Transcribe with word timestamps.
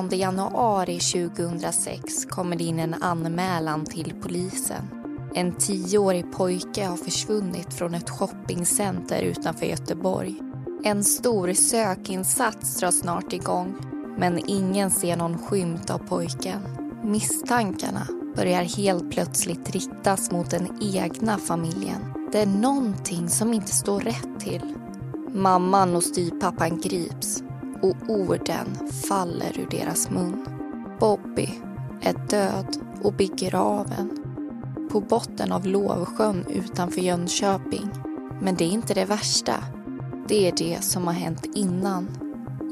29 0.00 0.20
januari 0.20 0.98
2006 1.00 2.24
kommer 2.24 2.56
det 2.56 2.64
in 2.64 2.78
en 2.78 2.94
anmälan 2.94 3.84
till 3.86 4.14
polisen. 4.22 4.88
En 5.34 5.52
tioårig 5.52 6.32
pojke 6.32 6.86
har 6.86 6.96
försvunnit 6.96 7.74
från 7.74 7.94
ett 7.94 8.10
shoppingcenter 8.10 9.22
utanför 9.22 9.66
Göteborg. 9.66 10.34
En 10.84 11.04
stor 11.04 11.52
sökinsats 11.52 12.80
dras 12.80 12.98
snart 12.98 13.32
igång 13.32 13.74
men 14.18 14.50
ingen 14.50 14.90
ser 14.90 15.16
någon 15.16 15.38
skymt 15.38 15.90
av 15.90 15.98
pojken. 15.98 16.60
Misstankarna 17.04 18.06
börjar 18.36 18.62
helt 18.62 19.10
plötsligt 19.10 19.70
riktas 19.70 20.30
mot 20.30 20.50
den 20.50 20.78
egna 20.94 21.38
familjen. 21.38 22.28
Det 22.32 22.42
är 22.42 22.46
någonting 22.46 23.28
som 23.28 23.54
inte 23.54 23.72
står 23.72 24.00
rätt 24.00 24.40
till. 24.40 24.74
Mamman 25.34 25.96
och 25.96 26.04
styvpappan 26.04 26.80
grips 26.80 27.42
och 27.82 27.96
orden 28.08 28.66
faller 29.08 29.58
ur 29.60 29.66
deras 29.70 30.10
mun. 30.10 30.46
Bobby 31.00 31.48
är 32.02 32.28
död 32.28 32.76
och 33.02 33.12
begraven 33.12 34.10
på 34.92 35.00
botten 35.00 35.52
av 35.52 35.66
Lovsjön 35.66 36.44
utanför 36.48 37.00
Jönköping. 37.00 37.90
Men 38.40 38.54
det 38.54 38.64
är 38.64 38.70
inte 38.70 38.94
det 38.94 39.04
värsta. 39.04 39.54
Det 40.28 40.48
är 40.48 40.52
det 40.56 40.84
som 40.84 41.06
har 41.06 41.14
hänt 41.14 41.46
innan. 41.54 42.08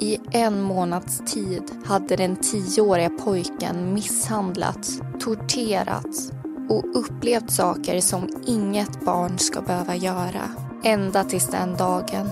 I 0.00 0.18
en 0.30 0.62
månads 0.62 1.22
tid 1.32 1.62
hade 1.84 2.16
den 2.16 2.36
tioåriga 2.36 3.10
pojken 3.10 3.94
misshandlats, 3.94 5.00
torterats 5.20 6.32
och 6.68 6.84
upplevt 6.94 7.50
saker 7.50 8.00
som 8.00 8.28
inget 8.46 9.04
barn 9.04 9.38
ska 9.38 9.60
behöva 9.60 9.96
göra. 9.96 10.42
Ända 10.84 11.24
tills 11.24 11.46
den 11.46 11.76
dagen 11.76 12.28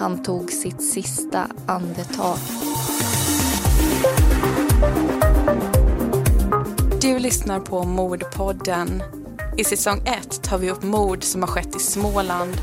han 0.00 0.22
tog 0.22 0.52
sitt 0.52 0.82
sista 0.82 1.46
andetag. 1.66 2.36
Du 7.00 7.18
lyssnar 7.18 7.60
på 7.60 7.84
Mordpodden. 7.84 9.02
I 9.56 9.64
säsong 9.64 10.02
1 10.04 10.42
tar 10.42 10.58
vi 10.58 10.70
upp 10.70 10.82
mord 10.82 11.24
som 11.24 11.42
har 11.42 11.48
skett 11.48 11.76
i 11.76 11.78
Småland. 11.78 12.56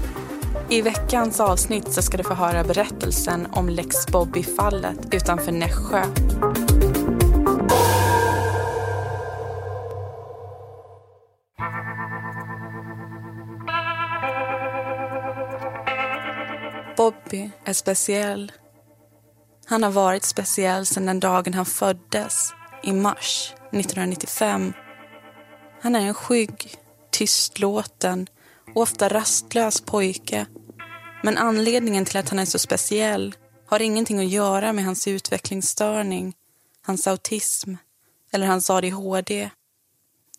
I 0.69 0.81
veckans 0.81 1.39
avsnitt 1.39 1.91
så 1.91 2.01
ska 2.01 2.17
du 2.17 2.23
få 2.23 2.33
höra 2.33 2.63
berättelsen 2.63 3.47
om 3.51 3.69
Lex 3.69 4.07
Bobby-fallet 4.07 5.13
utanför 5.13 5.51
Nässjö. 5.51 6.03
Bobby 17.27 17.49
är 17.65 17.73
speciell. 17.73 18.51
Han 19.65 19.83
har 19.83 19.91
varit 19.91 20.23
speciell 20.23 20.85
sedan 20.85 21.05
den 21.05 21.19
dagen 21.19 21.53
han 21.53 21.65
föddes, 21.65 22.53
i 22.83 22.93
mars 22.93 23.53
1995. 23.71 24.73
Han 25.81 25.95
är 25.95 25.99
en 25.99 26.13
skygg, 26.13 26.75
tystlåten 27.11 28.27
och 28.75 28.81
ofta 28.81 29.09
rastlös 29.09 29.81
pojke. 29.81 30.45
Men 31.23 31.37
anledningen 31.37 32.05
till 32.05 32.17
att 32.17 32.29
han 32.29 32.39
är 32.39 32.45
så 32.45 32.59
speciell 32.59 33.35
har 33.67 33.81
ingenting 33.81 34.19
att 34.19 34.31
göra 34.31 34.73
med 34.73 34.85
hans 34.85 35.07
utvecklingsstörning, 35.07 36.33
hans 36.81 37.07
autism 37.07 37.73
eller 38.31 38.47
hans 38.47 38.69
ADHD. 38.69 39.49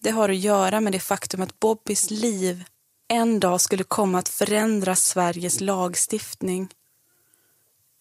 Det 0.00 0.10
har 0.10 0.28
att 0.28 0.36
göra 0.36 0.80
med 0.80 0.92
det 0.92 1.00
faktum 1.00 1.42
att 1.42 1.60
Bobbys 1.60 2.10
liv 2.10 2.64
en 3.08 3.40
dag 3.40 3.60
skulle 3.60 3.84
komma 3.84 4.18
att 4.18 4.28
förändra 4.28 4.96
Sveriges 4.96 5.60
lagstiftning. 5.60 6.68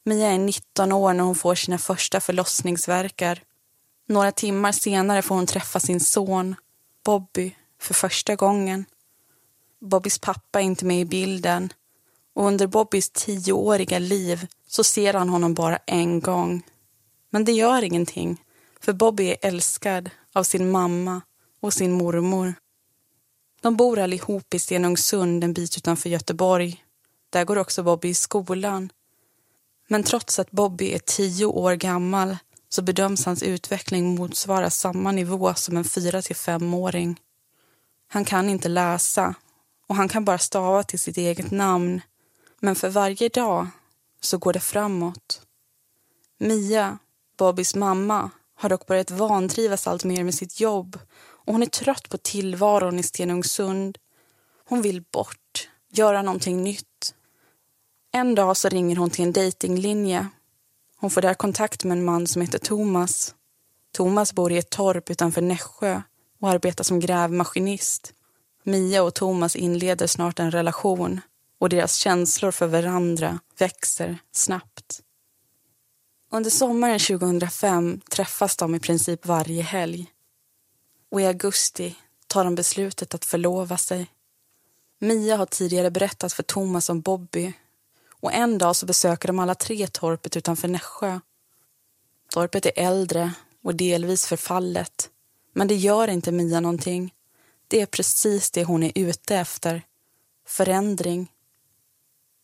Mia 0.08 0.28
är 0.28 0.38
19 0.38 0.92
år 0.92 1.14
när 1.14 1.24
hon 1.24 1.36
får 1.36 1.56
sina 1.56 1.78
första 1.78 2.20
förlossningsverkar. 2.20 3.44
Några 4.08 4.32
timmar 4.32 4.72
senare 4.72 5.22
får 5.22 5.36
hon 5.36 5.46
träffa 5.46 5.80
sin 5.80 6.00
son, 6.00 6.56
Bobby, 7.06 7.56
för 7.82 7.94
första 7.94 8.36
gången. 8.36 8.86
Bobbys 9.82 10.20
pappa 10.20 10.60
är 10.60 10.64
inte 10.64 10.86
med 10.86 11.02
i 11.02 11.06
bilden 11.06 11.74
och 12.36 12.46
under 12.46 12.68
Bobbys 12.68 13.10
tioåriga 13.10 14.00
liv 14.00 14.48
så 14.68 14.84
ser 14.84 15.14
han 15.14 15.30
honom 15.30 15.54
bara 15.54 15.78
en 15.86 16.20
gång. 16.20 16.64
Men 17.30 17.46
det 17.46 17.52
gör 17.52 17.84
ingenting, 17.84 18.42
för 18.80 18.94
Bobby 18.94 19.30
är 19.30 19.38
älskad 19.42 20.10
av 20.34 20.44
sin 20.44 20.72
mamma 20.72 21.22
och 21.60 21.74
sin 21.74 21.92
mormor. 21.92 22.54
De 23.62 23.76
bor 23.76 24.00
allihop 24.00 24.54
i 24.54 24.60
Stenungsund 24.60 25.44
en 25.44 25.54
bit 25.54 25.78
utanför 25.78 26.10
Göteborg. 26.10 26.84
Där 27.30 27.46
går 27.46 27.58
också 27.58 27.84
Bobby 27.84 28.08
i 28.08 28.14
skolan. 28.14 28.90
Men 29.88 30.04
trots 30.04 30.40
att 30.40 30.52
Bobby 30.52 30.92
är 30.92 31.00
tio 31.00 31.46
år 31.46 31.74
gammal 31.74 32.38
så 32.70 32.82
bedöms 32.82 33.26
hans 33.26 33.44
utveckling 33.44 34.16
motsvara 34.16 34.70
samma 34.70 35.12
nivå 35.12 35.54
som 35.54 35.78
en 35.78 35.84
fyra 35.84 36.22
till 36.22 36.36
femåring. 36.36 37.20
Han 38.08 38.26
kan 38.26 38.50
inte 38.50 38.70
läsa 38.70 39.36
och 39.88 39.96
han 39.96 40.10
kan 40.10 40.26
bara 40.26 40.38
stava 40.38 40.84
till 40.84 41.00
sitt 41.00 41.18
eget 41.18 41.52
namn. 41.52 42.02
Men 42.60 42.76
för 42.76 42.90
varje 42.90 43.30
dag 43.30 43.68
så 44.22 44.38
går 44.38 44.54
det 44.54 44.60
framåt. 44.60 45.42
Mia, 46.38 46.98
Bobbys 47.38 47.76
mamma, 47.76 48.30
har 48.56 48.70
dock 48.70 48.88
börjat 48.88 49.12
vantrivas 49.12 49.88
allt 49.88 50.04
mer 50.04 50.24
med 50.24 50.36
sitt 50.36 50.60
jobb 50.60 51.00
och 51.20 51.54
hon 51.54 51.64
är 51.64 51.68
trött 51.68 52.10
på 52.10 52.18
tillvaron 52.18 53.00
i 53.00 53.04
Stenungsund. 53.04 53.98
Hon 54.66 54.82
vill 54.82 55.02
bort, 55.02 55.70
göra 55.92 56.22
någonting 56.22 56.64
nytt. 56.64 57.16
En 58.12 58.36
dag 58.36 58.58
så 58.58 58.70
ringer 58.70 58.96
hon 58.96 59.10
till 59.10 59.26
en 59.26 59.34
datinglinje. 59.34 60.28
Hon 60.98 61.10
får 61.10 61.22
där 61.22 61.34
kontakt 61.34 61.84
med 61.84 61.98
en 61.98 62.06
man 62.06 62.28
som 62.28 62.42
heter 62.42 62.60
Thomas. 62.60 63.36
Thomas 63.92 64.34
bor 64.34 64.52
i 64.52 64.58
ett 64.58 64.70
torp 64.70 65.10
utanför 65.10 65.42
Nässjö 65.42 66.02
och 66.40 66.50
arbetar 66.50 66.84
som 66.84 67.00
grävmaskinist. 67.00 68.14
Mia 68.64 69.04
och 69.04 69.14
Thomas 69.14 69.56
inleder 69.56 70.08
snart 70.08 70.40
en 70.40 70.52
relation 70.52 71.22
och 71.60 71.70
deras 71.70 71.96
känslor 71.96 72.52
för 72.52 72.68
varandra 72.68 73.40
växer 73.58 74.18
snabbt. 74.32 75.02
Under 76.32 76.50
sommaren 76.50 77.00
2005 77.00 78.02
träffas 78.10 78.58
de 78.58 78.76
i 78.76 78.80
princip 78.80 79.26
varje 79.26 79.62
helg 79.62 80.08
och 81.12 81.22
i 81.22 81.26
augusti 81.26 81.96
tar 82.28 82.44
de 82.44 82.56
beslutet 82.56 83.14
att 83.14 83.26
förlova 83.26 83.78
sig. 83.78 84.08
Mia 85.00 85.38
har 85.38 85.46
tidigare 85.46 85.92
berättat 85.92 86.34
för 86.34 86.44
Thomas 86.44 86.90
om 86.90 87.02
Bobby 87.02 87.54
och 88.20 88.34
en 88.34 88.58
dag 88.58 88.76
så 88.76 88.86
besöker 88.86 89.28
de 89.28 89.40
alla 89.40 89.56
tre 89.56 89.88
torpet 89.88 90.38
utanför 90.38 90.68
Nässjö. 90.68 91.20
Torpet 92.30 92.66
är 92.66 92.72
äldre 92.76 93.34
och 93.64 93.76
delvis 93.76 94.26
förfallet 94.26 95.10
men 95.58 95.68
det 95.68 95.76
gör 95.76 96.08
inte 96.08 96.32
Mia 96.32 96.60
någonting. 96.60 97.14
Det 97.68 97.82
är 97.82 97.86
precis 97.86 98.52
det 98.52 98.64
hon 98.64 98.84
är 98.84 98.92
ute 98.96 99.36
efter. 99.36 99.82
Förändring. 100.48 101.32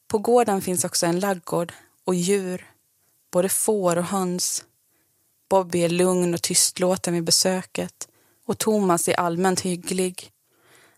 På 0.08 0.18
gården 0.18 0.62
finns 0.62 0.84
också 0.84 1.06
en 1.06 1.20
laggård 1.20 1.74
och 2.04 2.16
djur. 2.16 2.72
Både 3.31 3.50
får 3.50 3.96
och 3.96 4.04
höns. 4.04 4.66
Bobby 5.50 5.80
är 5.80 5.90
lugn 5.90 6.34
och 6.34 6.42
tystlåten 6.42 7.14
vid 7.14 7.24
besöket 7.24 8.08
och 8.46 8.58
Thomas 8.58 9.08
är 9.08 9.20
allmänt 9.20 9.62
hygglig. 9.62 10.31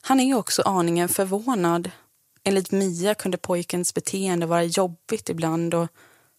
Han 0.02 0.20
är 0.20 0.36
också 0.36 0.62
aningen 0.62 1.10
förvånad. 1.10 1.92
Enligt 2.48 2.72
Mia 2.72 3.16
kunde 3.16 3.38
pojkens 3.38 3.94
beteende 3.94 4.46
vara 4.46 4.64
jobbigt 4.64 5.30
ibland 5.30 5.74
och 5.74 5.88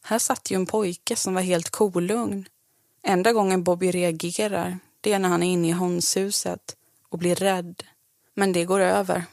här 0.04 0.18
satt 0.18 0.50
ju 0.50 0.54
en 0.54 0.66
pojke 0.66 1.16
som 1.16 1.34
var 1.34 1.42
helt 1.42 1.70
kolugn. 1.70 2.48
Enda 3.02 3.32
gången 3.32 3.64
Bobby 3.64 3.90
reagerar 3.90 4.78
det 5.00 5.12
är 5.12 5.18
när 5.18 5.28
han 5.28 5.42
är 5.42 5.52
inne 5.52 5.68
i 5.68 5.72
hönshuset 5.72 6.76
och 7.08 7.18
blir 7.18 7.34
rädd. 7.34 7.82
Men 8.34 8.52
det 8.52 8.64
går 8.64 8.80
över. 8.80 9.24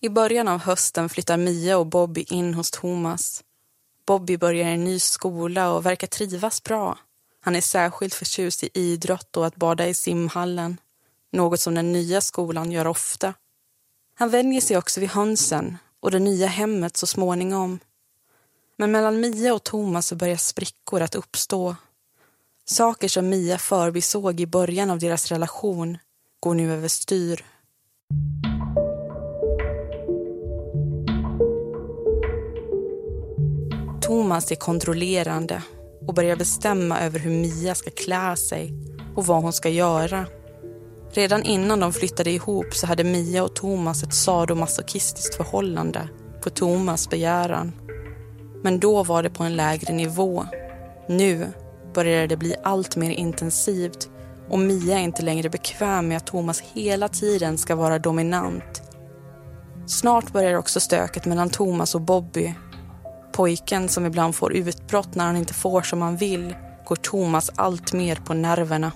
I 0.00 0.08
början 0.08 0.48
av 0.48 0.58
hösten 0.60 1.08
flyttar 1.08 1.36
Mia 1.36 1.78
och 1.78 1.86
Bobby 1.86 2.24
in 2.28 2.54
hos 2.54 2.70
Thomas. 2.70 3.44
Bobby 4.06 4.36
börjar 4.36 4.68
en 4.68 4.84
ny 4.84 4.98
skola 4.98 5.72
och 5.72 5.86
verkar 5.86 6.06
trivas 6.06 6.62
bra. 6.62 6.98
Han 7.40 7.56
är 7.56 7.60
särskilt 7.60 8.14
förtjust 8.14 8.62
i 8.62 8.70
idrott 8.74 9.36
och 9.36 9.46
att 9.46 9.56
bada 9.56 9.86
i 9.86 9.94
simhallen. 9.94 10.80
Något 11.32 11.60
som 11.60 11.74
den 11.74 11.92
nya 11.92 12.20
skolan 12.20 12.72
gör 12.72 12.86
ofta. 12.86 13.34
Han 14.14 14.30
vänjer 14.30 14.60
sig 14.60 14.76
också 14.76 15.00
vid 15.00 15.08
hönsen 15.08 15.78
och 16.00 16.10
det 16.10 16.18
nya 16.18 16.46
hemmet 16.46 16.96
så 16.96 17.06
småningom. 17.06 17.78
Men 18.76 18.92
mellan 18.92 19.20
Mia 19.20 19.54
och 19.54 19.64
Thomas 19.64 20.06
så 20.06 20.16
börjar 20.16 20.36
sprickor 20.36 21.02
att 21.02 21.14
uppstå. 21.14 21.76
Saker 22.64 23.08
som 23.08 23.28
Mia 23.28 23.58
förbisåg 23.58 24.40
i 24.40 24.46
början 24.46 24.90
av 24.90 24.98
deras 24.98 25.28
relation 25.28 25.98
går 26.40 26.54
nu 26.54 26.72
överstyr. 26.72 27.44
Thomas 34.02 34.50
är 34.50 34.56
kontrollerande 34.56 35.62
och 36.06 36.14
börjar 36.14 36.36
bestämma 36.36 37.00
över 37.00 37.18
hur 37.18 37.30
Mia 37.30 37.74
ska 37.74 37.90
klä 37.90 38.36
sig 38.36 38.72
och 39.16 39.26
vad 39.26 39.42
hon 39.42 39.52
ska 39.52 39.68
göra. 39.68 40.26
Redan 41.14 41.42
innan 41.42 41.80
de 41.80 41.92
flyttade 41.92 42.30
ihop 42.30 42.74
så 42.74 42.86
hade 42.86 43.04
Mia 43.04 43.44
och 43.44 43.54
Thomas 43.54 44.02
ett 44.02 44.14
sadomasochistiskt 44.14 45.34
förhållande 45.34 46.08
på 46.42 46.50
Thomas 46.50 47.10
begäran. 47.10 47.72
Men 48.62 48.80
då 48.80 49.02
var 49.02 49.22
det 49.22 49.30
på 49.30 49.42
en 49.42 49.56
lägre 49.56 49.92
nivå. 49.92 50.46
Nu 51.08 51.46
började 51.94 52.26
det 52.26 52.36
bli 52.36 52.54
allt 52.62 52.96
mer 52.96 53.10
intensivt 53.10 54.08
och 54.48 54.58
Mia 54.58 54.98
är 54.98 55.02
inte 55.02 55.22
längre 55.22 55.50
bekväm 55.50 56.08
med 56.08 56.16
att 56.16 56.26
Thomas 56.26 56.60
hela 56.60 57.08
tiden 57.08 57.58
ska 57.58 57.76
vara 57.76 57.98
dominant. 57.98 58.82
Snart 59.86 60.32
börjar 60.32 60.54
också 60.54 60.80
stöket 60.80 61.24
mellan 61.24 61.50
Thomas 61.50 61.94
och 61.94 62.00
Bobby. 62.00 62.54
Pojken 63.32 63.88
som 63.88 64.06
ibland 64.06 64.34
får 64.34 64.52
utbrott 64.52 65.14
när 65.14 65.24
han 65.24 65.36
inte 65.36 65.54
får 65.54 65.82
som 65.82 66.02
han 66.02 66.16
vill 66.16 66.54
går 66.84 66.96
Thomas 66.96 67.50
allt 67.56 67.92
mer 67.92 68.16
på 68.16 68.34
nerverna. 68.34 68.92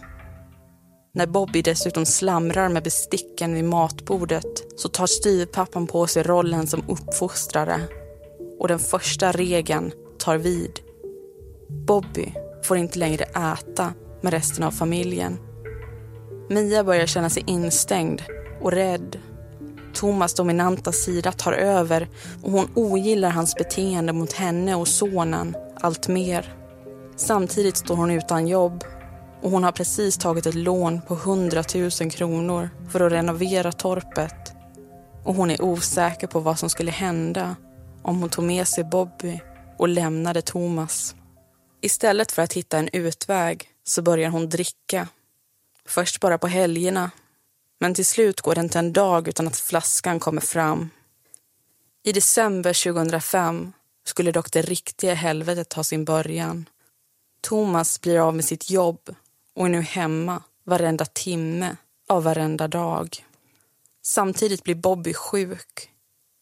När 1.19 1.27
Bobby 1.27 1.63
dessutom 1.63 2.07
slamrar 2.07 2.69
med 2.69 2.83
besticken 2.83 3.55
vid 3.55 3.65
matbordet 3.65 4.65
så 4.77 4.89
tar 4.89 5.07
styvpappan 5.07 5.87
på 5.87 6.07
sig 6.07 6.23
rollen 6.23 6.67
som 6.67 6.85
uppfostrare. 6.89 7.81
Och 8.59 8.69
den 8.69 8.79
första 8.79 9.33
regeln 9.33 9.93
tar 10.19 10.37
vid. 10.37 10.81
Bobby 11.69 12.33
får 12.65 12.77
inte 12.77 12.99
längre 12.99 13.25
äta 13.25 13.93
med 14.21 14.33
resten 14.33 14.65
av 14.65 14.71
familjen. 14.71 15.39
Mia 16.49 16.85
börjar 16.85 17.07
känna 17.07 17.31
sig 17.31 17.45
instängd 17.47 18.23
och 18.61 18.73
rädd. 18.73 19.19
Thomas 19.95 20.35
dominanta 20.35 20.93
sida 20.93 21.33
tar 21.33 21.53
över 21.53 22.09
och 22.43 22.51
hon 22.51 22.69
ogillar 22.75 23.31
hans 23.31 23.55
beteende 23.55 24.13
mot 24.13 24.33
henne 24.33 24.75
och 24.75 24.89
sonen 24.89 25.57
allt 25.81 26.09
mer. 26.09 26.55
Samtidigt 27.17 27.77
står 27.77 27.97
hon 27.97 28.11
utan 28.11 28.49
jobb 28.49 28.85
och 29.43 29.51
hon 29.51 29.65
har 29.65 29.73
precis 29.73 30.19
tagit 30.19 30.47
ett 30.47 30.55
lån 30.55 31.01
på 31.03 31.15
100 31.15 31.65
000 31.75 31.91
kronor 32.11 32.71
för 32.91 33.01
att 33.01 33.13
renovera 33.13 33.73
torpet. 33.73 34.53
Och 35.25 35.35
hon 35.35 35.51
är 35.51 35.63
osäker 35.63 36.27
på 36.27 36.41
vad 36.41 36.59
som 36.59 36.71
skulle 36.71 36.91
hända 36.91 37.57
om 38.03 38.21
hon 38.21 38.31
tog 38.31 38.45
med 38.45 38.69
sig 38.69 38.85
Bobby 38.85 39.41
och 39.79 39.89
lämnade 39.89 40.43
Thomas. 40.43 41.15
Istället 41.81 42.33
för 42.33 42.43
att 42.43 42.53
hitta 42.53 42.79
en 42.79 42.89
utväg 42.93 43.69
så 43.85 44.03
börjar 44.03 44.31
hon 44.31 44.49
dricka. 44.49 45.09
Först 45.87 46.21
bara 46.21 46.39
på 46.39 46.47
helgerna. 46.47 47.11
Men 47.81 47.95
till 47.95 48.07
slut 48.07 48.41
går 48.41 48.55
det 48.55 48.61
inte 48.61 48.79
en 48.79 48.93
dag 48.93 49.29
utan 49.29 49.47
att 49.47 49.57
flaskan 49.57 50.21
kommer 50.21 50.41
fram. 50.41 50.91
I 52.03 52.13
december 52.13 52.93
2005 52.93 53.73
skulle 54.05 54.33
dock 54.33 54.53
det 54.53 54.63
riktiga 54.63 55.15
helvetet 55.15 55.69
ta 55.69 55.85
sin 55.85 56.05
början. 56.05 56.69
Thomas 57.41 58.01
blir 58.01 58.29
av 58.29 58.35
med 58.35 58.45
sitt 58.45 58.71
jobb 58.71 59.15
och 59.59 59.67
är 59.67 59.71
nu 59.71 59.81
hemma 59.81 60.43
varenda 60.65 61.05
timme 61.05 61.77
av 62.09 62.23
varenda 62.23 62.69
dag. 62.69 63.25
Samtidigt 64.03 64.65
blir 64.65 64.75
Bobby 64.75 65.15
sjuk 65.15 65.91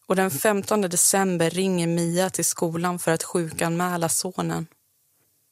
och 0.07 0.15
den 0.15 0.31
15 0.31 0.81
december 0.81 1.49
ringer 1.49 1.87
Mia 1.87 2.29
till 2.29 2.45
skolan 2.45 2.99
för 2.99 3.11
att 3.11 3.23
sjukanmäla 3.23 4.09
sonen. 4.09 4.67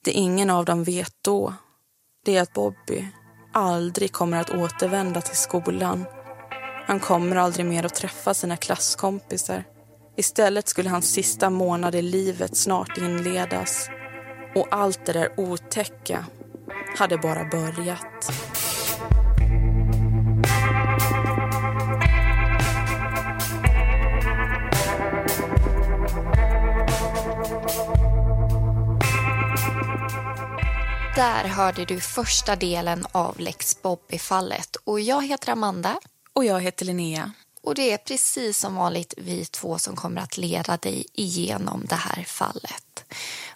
Det 0.04 0.12
ingen 0.12 0.50
av 0.50 0.66
dem 0.66 0.84
vet 0.84 1.14
då, 1.22 1.54
det 2.26 2.38
är 2.38 2.42
att 2.42 2.54
Bobby 2.54 3.08
aldrig 3.54 4.12
kommer 4.12 4.42
att 4.42 4.50
återvända 4.50 5.22
till 5.22 5.38
skolan. 5.38 6.06
Han 6.88 7.00
kommer 7.00 7.36
aldrig 7.36 7.66
mer 7.66 7.86
att 7.86 7.96
träffa 7.96 8.34
sina 8.34 8.58
klasskompisar. 8.58 9.64
Istället 10.16 10.68
skulle 10.68 10.90
hans 10.90 11.14
sista 11.14 11.50
månad 11.50 11.96
i 11.96 12.02
livet 12.02 12.58
snart 12.58 12.98
inledas. 12.98 13.90
Och 14.56 14.68
allt 14.72 15.06
det 15.06 15.14
där 15.14 15.40
otäcka 15.40 16.26
hade 16.98 17.18
bara 17.18 17.46
börjat. 17.46 18.32
Där 31.16 31.44
hörde 31.44 31.86
du 31.86 32.00
första 32.00 32.56
delen 32.56 33.06
av 33.12 33.40
Lex 33.40 33.82
Bobby-fallet. 33.82 34.76
Och 34.84 35.00
jag 35.00 35.28
heter 35.28 35.52
Amanda. 35.52 36.00
Och 36.34 36.46
jag 36.46 36.62
heter 36.62 36.86
Linnea. 36.86 37.32
Och 37.64 37.76
det 37.76 37.92
är 37.92 37.98
precis 37.98 38.60
som 38.60 38.76
vanligt 38.76 39.14
vi 39.18 39.46
två 39.46 39.78
som 39.78 39.96
kommer 39.96 40.22
att 40.22 40.38
leda 40.38 40.78
dig 40.78 41.06
igenom 41.14 41.86
det 41.90 41.96
här 41.96 42.24
fallet. 42.24 43.06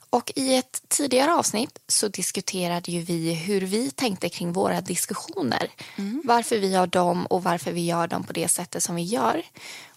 Och 0.09 0.31
i 0.35 0.55
ett 0.55 0.81
tidigare 0.87 1.33
avsnitt 1.33 1.79
så 1.87 2.07
diskuterade 2.07 2.91
ju 2.91 3.01
vi 3.01 3.33
hur 3.33 3.61
vi 3.61 3.91
tänkte 3.91 4.29
kring 4.29 4.53
våra 4.53 4.81
diskussioner. 4.81 5.71
Mm. 5.95 6.21
Varför 6.25 6.57
vi 6.57 6.71
gör 6.71 6.87
dem 6.87 7.25
och 7.25 7.43
varför 7.43 7.71
vi 7.71 7.85
gör 7.85 8.07
dem 8.07 8.23
på 8.23 8.33
det 8.33 8.47
sättet 8.47 8.83
som 8.83 8.95
vi 8.95 9.03
gör. 9.03 9.43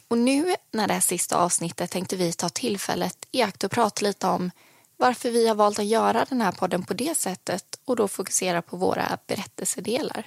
Och 0.09 0.19
nu 0.19 0.54
när 0.73 0.88
det 0.88 0.95
är 0.95 1.00
sista 1.00 1.37
avsnittet 1.37 1.90
tänkte 1.90 2.16
vi 2.16 2.33
ta 2.33 2.49
tillfället 2.49 3.16
i 3.31 3.42
akt 3.42 3.64
och 3.64 3.71
prata 3.71 4.04
lite 4.04 4.26
om 4.26 4.50
varför 4.97 5.31
vi 5.31 5.49
har 5.49 5.54
valt 5.54 5.78
att 5.78 5.85
göra 5.85 6.26
den 6.28 6.40
här 6.40 6.52
podden 6.52 6.83
på 6.83 6.95
det 6.95 7.19
sättet 7.19 7.64
och 7.85 7.97
då 7.97 8.09
fokusera 8.09 8.62
på 8.62 8.76
våra 8.76 9.19
berättelsedelar. 9.26 10.26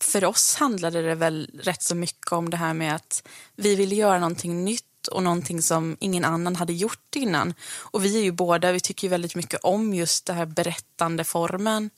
För 0.00 0.24
oss 0.24 0.56
handlade 0.56 1.02
det 1.02 1.14
väl 1.14 1.50
rätt 1.62 1.82
så 1.82 1.94
mycket 1.94 2.32
om 2.32 2.50
det 2.50 2.56
här 2.56 2.74
med 2.74 2.94
att 2.94 3.28
vi 3.56 3.74
ville 3.74 3.94
göra 3.94 4.18
någonting 4.18 4.64
nytt 4.64 4.87
och 5.08 5.22
någonting 5.22 5.62
som 5.62 5.96
ingen 6.00 6.24
annan 6.24 6.56
hade 6.56 6.72
gjort 6.72 7.16
innan. 7.16 7.54
Och 7.78 8.04
vi 8.04 8.18
är 8.18 8.22
ju 8.22 8.32
båda, 8.32 8.72
vi 8.72 8.80
tycker 8.80 9.08
väldigt 9.08 9.34
mycket 9.34 9.60
om 9.62 9.94
just 9.94 10.26
det 10.26 10.32
här 10.32 10.46
berättande 10.46 11.24
formen. 11.24 11.90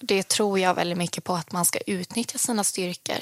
Det 0.00 0.28
tror 0.28 0.58
jag 0.58 0.74
väldigt 0.74 0.98
mycket 0.98 1.24
på 1.24 1.34
att 1.34 1.52
man 1.52 1.64
ska 1.64 1.78
utnyttja 1.86 2.38
sina 2.38 2.64
styrkor. 2.64 3.18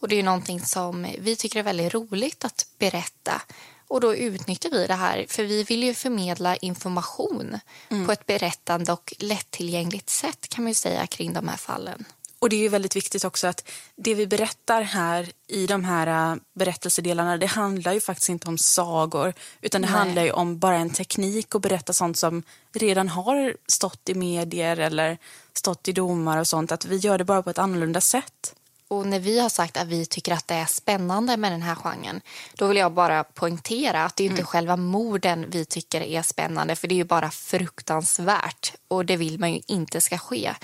Och 0.00 0.08
det 0.08 0.16
är 0.18 0.22
någonting 0.22 0.60
som 0.60 1.06
vi 1.18 1.36
tycker 1.36 1.58
är 1.58 1.62
väldigt 1.62 1.94
roligt 1.94 2.44
att 2.44 2.66
berätta. 2.78 3.42
Och 3.88 4.00
då 4.00 4.14
utnyttjar 4.14 4.70
vi 4.70 4.86
det 4.86 4.94
här, 4.94 5.26
för 5.28 5.44
vi 5.44 5.62
vill 5.62 5.82
ju 5.82 5.94
förmedla 5.94 6.56
information 6.56 7.58
mm. 7.88 8.06
på 8.06 8.12
ett 8.12 8.26
berättande 8.26 8.92
och 8.92 9.14
lättillgängligt 9.18 10.10
sätt 10.10 10.48
kan 10.48 10.64
man 10.64 10.74
säga 10.74 11.06
kring 11.06 11.32
de 11.32 11.48
här 11.48 11.56
fallen. 11.56 12.04
Och 12.38 12.48
det 12.48 12.56
är 12.56 12.60
ju 12.60 12.68
väldigt 12.68 12.96
viktigt 12.96 13.24
också 13.24 13.46
att 13.46 13.68
det 13.96 14.14
vi 14.14 14.26
berättar 14.26 14.82
här 14.82 15.28
i 15.48 15.66
de 15.66 15.84
här 15.84 16.32
äh, 16.32 16.36
berättelsedelarna, 16.54 17.36
det 17.36 17.46
handlar 17.46 17.92
ju 17.92 18.00
faktiskt 18.00 18.28
inte 18.28 18.48
om 18.48 18.58
sagor, 18.58 19.34
utan 19.60 19.82
det 19.82 19.88
Nej. 19.88 19.98
handlar 19.98 20.22
ju 20.22 20.30
om 20.30 20.58
bara 20.58 20.76
en 20.76 20.90
teknik 20.90 21.54
att 21.54 21.62
berätta 21.62 21.92
sånt 21.92 22.16
som 22.16 22.42
redan 22.72 23.08
har 23.08 23.56
stått 23.66 24.08
i 24.08 24.14
medier 24.14 24.76
eller 24.76 25.18
stått 25.52 25.88
i 25.88 25.92
domar 25.92 26.38
och 26.38 26.46
sånt, 26.46 26.72
att 26.72 26.84
vi 26.84 26.96
gör 26.96 27.18
det 27.18 27.24
bara 27.24 27.42
på 27.42 27.50
ett 27.50 27.58
annorlunda 27.58 28.00
sätt. 28.00 28.54
Och 28.88 29.06
när 29.06 29.18
vi 29.18 29.40
har 29.40 29.48
sagt 29.48 29.76
att 29.76 29.88
vi 29.88 30.06
tycker 30.06 30.32
att 30.32 30.48
det 30.48 30.54
är 30.54 30.66
spännande 30.66 31.36
med 31.36 31.52
den 31.52 31.62
här 31.62 31.74
genren, 31.74 32.20
då 32.54 32.66
vill 32.66 32.76
jag 32.76 32.92
bara 32.92 33.24
poängtera 33.24 34.04
att 34.04 34.16
det 34.16 34.22
är 34.22 34.26
inte 34.26 34.40
mm. 34.40 34.46
själva 34.46 34.76
morden 34.76 35.50
vi 35.50 35.64
tycker 35.64 36.00
är 36.00 36.22
spännande, 36.22 36.76
för 36.76 36.88
det 36.88 36.94
är 36.94 36.96
ju 36.96 37.04
bara 37.04 37.30
fruktansvärt 37.30 38.72
och 38.88 39.06
det 39.06 39.16
vill 39.16 39.38
man 39.38 39.52
ju 39.52 39.60
inte 39.66 40.00
ska 40.00 40.18
ske. 40.18 40.54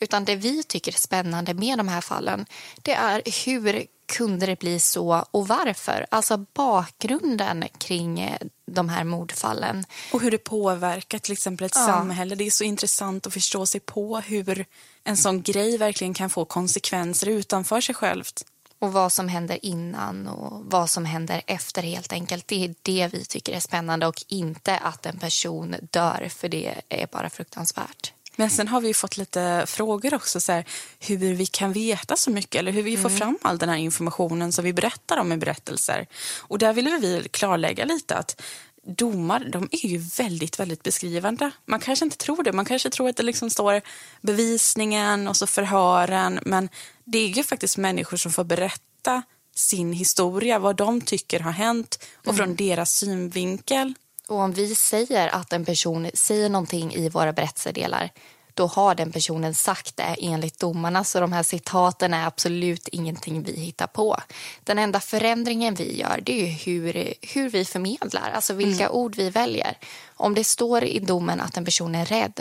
Utan 0.00 0.24
det 0.24 0.36
vi 0.36 0.62
tycker 0.62 0.92
är 0.92 0.98
spännande 0.98 1.54
med 1.54 1.78
de 1.78 1.88
här 1.88 2.00
fallen, 2.00 2.46
det 2.82 2.94
är 2.94 3.44
hur 3.44 3.86
kunde 4.06 4.46
det 4.46 4.58
bli 4.58 4.80
så 4.80 5.24
och 5.30 5.48
varför? 5.48 6.06
Alltså 6.10 6.46
bakgrunden 6.54 7.64
kring 7.78 8.36
de 8.74 8.88
här 8.88 9.04
mordfallen. 9.04 9.84
Och 10.12 10.20
hur 10.20 10.30
det 10.30 10.38
påverkar 10.38 11.18
till 11.18 11.32
exempel 11.32 11.66
ett 11.66 11.72
Ja. 11.74 11.86
samhälle. 11.86 12.34
Det 12.34 12.46
är 12.46 12.50
så 12.50 12.64
intressant 12.64 13.26
att 13.26 13.32
förstå 13.32 13.66
sig 13.66 13.80
på 13.80 14.20
hur 14.20 14.66
en 15.04 15.16
sån 15.16 15.42
grej 15.42 15.78
verkligen 15.78 16.14
kan 16.14 16.30
få 16.30 16.44
konsekvenser 16.44 17.26
utanför 17.26 17.80
sig 17.80 17.94
självt. 17.94 18.44
Och 18.78 18.92
vad 18.92 19.12
som 19.12 19.28
händer 19.28 19.58
innan 19.64 20.26
och 20.28 20.64
vad 20.64 20.90
som 20.90 21.04
händer 21.04 21.42
efter 21.46 21.82
helt 21.82 22.12
enkelt. 22.12 22.48
Det 22.48 22.64
är 22.64 22.74
det 22.82 23.08
vi 23.12 23.24
tycker 23.24 23.52
är 23.52 23.60
spännande 23.60 24.06
och 24.06 24.24
inte 24.28 24.78
att 24.78 25.06
en 25.06 25.18
person 25.18 25.76
dör 25.90 26.28
för 26.36 26.48
det 26.48 26.74
är 26.88 27.06
bara 27.12 27.30
fruktansvärt. 27.30 28.12
Men 28.36 28.50
sen 28.50 28.68
har 28.68 28.80
vi 28.80 28.88
ju 28.88 28.94
fått 28.94 29.16
lite 29.16 29.64
frågor 29.66 30.14
också, 30.14 30.40
så 30.40 30.52
här, 30.52 30.64
hur 30.98 31.34
vi 31.34 31.46
kan 31.46 31.72
veta 31.72 32.16
så 32.16 32.30
mycket 32.30 32.58
eller 32.58 32.72
hur 32.72 32.82
vi 32.82 32.96
får 32.96 33.10
fram 33.10 33.38
all 33.42 33.58
den 33.58 33.68
här 33.68 33.76
informationen 33.76 34.52
som 34.52 34.64
vi 34.64 34.72
berättar 34.72 35.16
om 35.16 35.32
i 35.32 35.36
berättelser. 35.36 36.06
Och 36.38 36.58
där 36.58 36.72
vill 36.72 36.98
vi 37.00 37.28
klarlägga 37.30 37.84
lite 37.84 38.16
att 38.16 38.40
domar 38.86 39.48
de 39.52 39.68
är 39.72 39.86
ju 39.86 39.98
väldigt, 39.98 40.60
väldigt 40.60 40.82
beskrivande. 40.82 41.50
Man 41.66 41.80
kanske 41.80 42.04
inte 42.04 42.16
tror 42.16 42.42
det. 42.42 42.52
Man 42.52 42.64
kanske 42.64 42.90
tror 42.90 43.08
att 43.08 43.16
det 43.16 43.22
liksom 43.22 43.50
står 43.50 43.80
bevisningen 44.20 45.28
och 45.28 45.36
så 45.36 45.46
förhören. 45.46 46.40
Men 46.42 46.68
det 47.04 47.18
är 47.18 47.28
ju 47.28 47.42
faktiskt 47.42 47.78
människor 47.78 48.16
som 48.16 48.32
får 48.32 48.44
berätta 48.44 49.22
sin 49.54 49.92
historia, 49.92 50.58
vad 50.58 50.76
de 50.76 51.00
tycker 51.00 51.40
har 51.40 51.52
hänt 51.52 52.04
och 52.26 52.36
från 52.36 52.56
deras 52.56 52.94
synvinkel. 52.94 53.94
Och 54.32 54.38
om 54.38 54.52
vi 54.52 54.74
säger 54.74 55.28
att 55.28 55.52
en 55.52 55.64
person 55.64 56.10
säger 56.14 56.48
någonting 56.48 56.94
i 56.94 57.08
våra 57.08 57.32
berättelsedelar 57.32 58.10
då 58.54 58.66
har 58.66 58.94
den 58.94 59.12
personen 59.12 59.54
sagt 59.54 59.96
det 59.96 60.16
enligt 60.18 60.58
domarna. 60.58 61.04
Så 61.04 61.20
de 61.20 61.32
här 61.32 61.42
citaten 61.42 62.14
är 62.14 62.26
absolut 62.26 62.88
ingenting 62.88 63.42
vi 63.42 63.52
hittar 63.60 63.86
på. 63.86 64.16
Den 64.64 64.78
enda 64.78 65.00
förändringen 65.00 65.74
vi 65.74 66.00
gör 66.00 66.20
det 66.22 66.42
är 66.42 66.46
hur, 66.46 67.14
hur 67.34 67.48
vi 67.48 67.64
förmedlar, 67.64 68.30
alltså 68.34 68.54
vilka 68.54 68.90
ord 68.90 69.16
vi 69.16 69.30
väljer. 69.30 69.78
Om 70.06 70.34
det 70.34 70.44
står 70.44 70.84
i 70.84 70.98
domen 70.98 71.40
att 71.40 71.56
en 71.56 71.64
person 71.64 71.94
är 71.94 72.04
rädd 72.04 72.40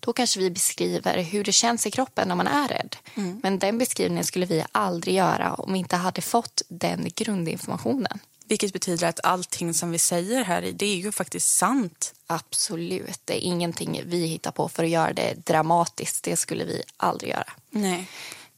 då 0.00 0.12
kanske 0.12 0.40
vi 0.40 0.50
beskriver 0.50 1.22
hur 1.22 1.44
det 1.44 1.52
känns 1.52 1.86
i 1.86 1.90
kroppen 1.90 2.28
när 2.28 2.34
man 2.34 2.46
är 2.46 2.68
rädd. 2.68 2.96
Men 3.42 3.58
den 3.58 3.78
beskrivningen 3.78 4.24
skulle 4.24 4.46
vi 4.46 4.64
aldrig 4.72 5.14
göra 5.14 5.54
om 5.54 5.72
vi 5.72 5.78
inte 5.78 5.96
hade 5.96 6.20
fått 6.20 6.62
den 6.68 7.08
grundinformationen. 7.14 8.18
Vilket 8.52 8.72
betyder 8.72 9.08
att 9.08 9.20
allting 9.22 9.74
som 9.74 9.90
vi 9.90 9.98
säger 9.98 10.44
här 10.44 10.72
det 10.74 10.86
är 10.86 10.96
ju 10.96 11.12
faktiskt 11.12 11.56
sant. 11.56 12.14
Absolut. 12.26 13.20
Det 13.24 13.36
är 13.36 13.40
ingenting 13.40 14.02
vi 14.06 14.26
hittar 14.26 14.50
på 14.50 14.68
för 14.68 14.84
att 14.84 14.90
göra 14.90 15.12
det 15.12 15.34
dramatiskt. 15.46 16.24
Det 16.24 16.36
skulle 16.36 16.64
vi 16.64 16.82
aldrig 16.96 17.30
göra. 17.30 17.52
Nej. 17.70 18.08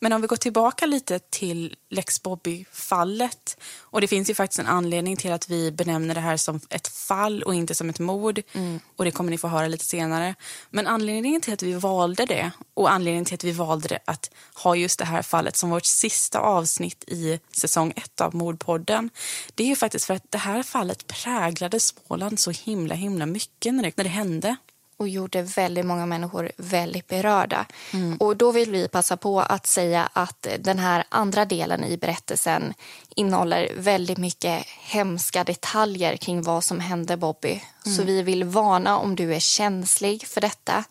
Men 0.04 0.12
om 0.12 0.20
vi 0.20 0.26
går 0.26 0.37
tillbaka 0.37 0.87
lite 0.87 1.18
till 1.18 1.76
Lex 1.90 2.23
Bobby-fallet. 2.23 3.56
Och 3.80 4.00
det 4.00 4.06
finns 4.06 4.30
ju 4.30 4.34
faktiskt 4.34 4.58
en 4.58 4.66
anledning 4.66 5.16
till 5.16 5.32
att 5.32 5.50
vi 5.50 5.73
benämner 5.73 6.14
det 6.14 6.20
här 6.20 6.37
som 6.37 6.61
ett 6.70 6.88
fall 6.88 7.42
och 7.42 7.54
inte 7.54 7.75
som 7.75 7.90
ett 7.90 7.99
mord. 7.99 8.42
Och 8.96 9.04
det 9.04 9.11
kommer 9.11 9.30
ni 9.30 9.38
få 9.38 9.49
höra 9.49 9.68
lite 9.68 9.84
senare. 9.84 10.34
Men 10.70 10.87
anledningen 10.87 11.40
till 11.40 11.54
att 11.54 11.62
vi 11.62 11.73
valde 11.73 12.26
det 12.26 12.50
och 12.75 12.92
anledningen 12.92 13.25
till 13.25 13.34
att 13.34 13.44
vi 13.44 13.52
valde 13.52 13.88
det 13.88 13.99
att 14.04 14.30
ha 14.54 14.76
just 14.76 14.99
det 14.99 15.04
här 15.04 15.23
fallet 15.23 15.56
som 15.56 15.70
vårt 15.70 15.84
sista 15.84 16.38
avsnitt 16.38 17.04
i 17.06 17.40
säsong 17.52 17.92
ett 17.96 18.20
av 18.20 18.34
Mordpodden. 18.34 19.11
Det 19.54 19.62
är 19.64 19.68
ju 19.68 19.76
faktiskt 19.76 20.04
för 20.04 20.14
att 20.14 20.30
det 20.30 20.38
här 20.38 20.62
fallet 20.62 21.06
präglade 21.06 21.80
Småland 21.80 22.38
så 22.40 22.50
himla 22.50 22.94
himla 22.94 23.26
mycket 23.26 23.75
när 23.75 23.82
det, 23.82 23.96
när 23.96 24.04
det 24.04 24.11
hände. 24.11 24.56
Och 24.96 25.08
gjorde 25.08 25.42
väldigt 25.42 25.86
många 25.86 26.06
människor 26.06 26.52
väldigt 26.56 27.06
berörda. 27.06 27.66
Och 28.18 28.36
då 28.36 28.52
vill 28.52 28.70
vi 28.70 28.88
passa 28.88 29.16
på 29.16 29.40
att 29.40 29.66
säga 29.66 30.08
att 30.12 30.46
den 30.58 30.78
här 30.78 31.04
andra 31.08 31.44
delen 31.44 31.84
i 31.84 31.96
berättelsen 31.96 32.74
innehåller 33.16 33.70
väldigt 33.76 34.18
mycket 34.18 34.66
hemska 34.66 35.44
detaljer 35.44 36.16
kring 36.16 36.42
vad 36.42 36.64
som 36.64 36.80
hände 36.80 37.16
Bobby. 37.16 37.62
Så 37.96 38.02
vi 38.02 38.22
vill 38.22 38.44
varna 38.44 38.98
om 38.98 39.16
du 39.16 39.34
är 39.34 39.40
känslig 39.40 40.26
för 40.26 40.40
detta. 40.40 40.84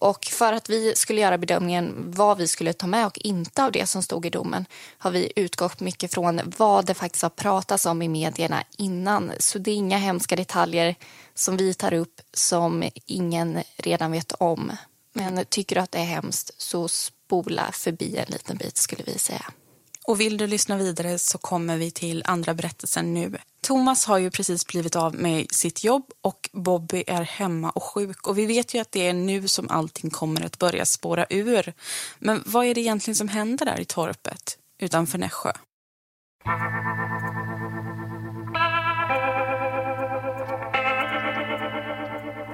Och 0.00 0.24
för 0.24 0.52
att 0.52 0.70
vi 0.70 0.94
skulle 0.96 1.20
göra 1.20 1.38
bedömningen 1.38 1.94
vad 1.96 2.38
vi 2.38 2.48
skulle 2.48 2.72
ta 2.72 2.86
med 2.86 3.06
och 3.06 3.18
inte 3.18 3.64
av 3.64 3.72
det 3.72 3.86
som 3.86 4.02
stod 4.02 4.26
i 4.26 4.30
domen 4.30 4.66
har 4.98 5.10
vi 5.10 5.32
utgått 5.36 5.80
mycket 5.80 6.14
från 6.14 6.40
vad 6.56 6.86
det 6.86 6.94
faktiskt 6.94 7.22
har 7.22 7.30
pratats 7.30 7.86
om 7.86 8.02
i 8.02 8.08
medierna 8.08 8.64
innan. 8.78 9.32
Så 9.38 9.58
det 9.58 9.70
är 9.70 9.74
inga 9.74 9.98
hemska 9.98 10.36
detaljer 10.36 10.94
som 11.34 11.56
vi 11.56 11.74
tar 11.74 11.92
upp 11.92 12.20
som 12.32 12.84
ingen 13.06 13.62
redan 13.76 14.12
vet 14.12 14.32
om. 14.32 14.72
Men 15.12 15.44
tycker 15.44 15.76
du 15.76 15.82
att 15.82 15.92
det 15.92 15.98
är 15.98 16.04
hemskt 16.04 16.62
så 16.62 16.88
spola 16.88 17.70
förbi 17.72 18.16
en 18.16 18.32
liten 18.32 18.56
bit 18.56 18.76
skulle 18.76 19.02
vi 19.06 19.18
säga. 19.18 19.44
Och 20.10 20.20
vill 20.20 20.36
du 20.36 20.46
lyssna 20.46 20.76
vidare 20.76 21.18
så 21.18 21.38
kommer 21.38 21.76
vi 21.76 21.90
till 21.90 22.22
andra 22.26 22.54
berättelsen 22.54 23.14
nu. 23.14 23.38
Thomas 23.60 24.06
har 24.06 24.18
ju 24.18 24.30
precis 24.30 24.66
blivit 24.66 24.96
av 24.96 25.14
med 25.14 25.46
sitt 25.50 25.84
jobb 25.84 26.04
och 26.22 26.50
Bobby 26.52 27.04
är 27.06 27.22
hemma 27.22 27.70
och 27.70 27.82
sjuk. 27.82 28.26
Och 28.26 28.38
vi 28.38 28.46
vet 28.46 28.74
ju 28.74 28.78
att 28.78 28.92
det 28.92 29.06
är 29.06 29.12
nu 29.12 29.48
som 29.48 29.68
allting 29.68 30.10
kommer 30.10 30.44
att 30.44 30.58
börja 30.58 30.84
spåra 30.84 31.26
ur. 31.30 31.72
Men 32.18 32.42
vad 32.46 32.66
är 32.66 32.74
det 32.74 32.80
egentligen 32.80 33.16
som 33.16 33.28
händer 33.28 33.66
där 33.66 33.80
i 33.80 33.84
torpet 33.84 34.58
utanför 34.78 35.18
Nässjö? 35.18 35.52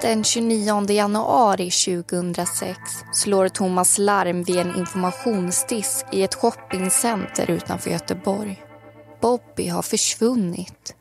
Den 0.07 0.23
29 0.23 0.89
januari 0.89 1.71
2006 1.71 2.77
slår 3.13 3.49
Thomas 3.49 3.97
larm 3.97 4.43
vid 4.43 4.57
en 4.57 4.75
informationsdisk 4.75 6.05
i 6.11 6.23
ett 6.23 6.35
shoppingcenter 6.35 7.51
utanför 7.51 7.89
Göteborg. 7.89 8.63
Bobby 9.21 9.67
har 9.67 9.81
försvunnit. 9.81 10.95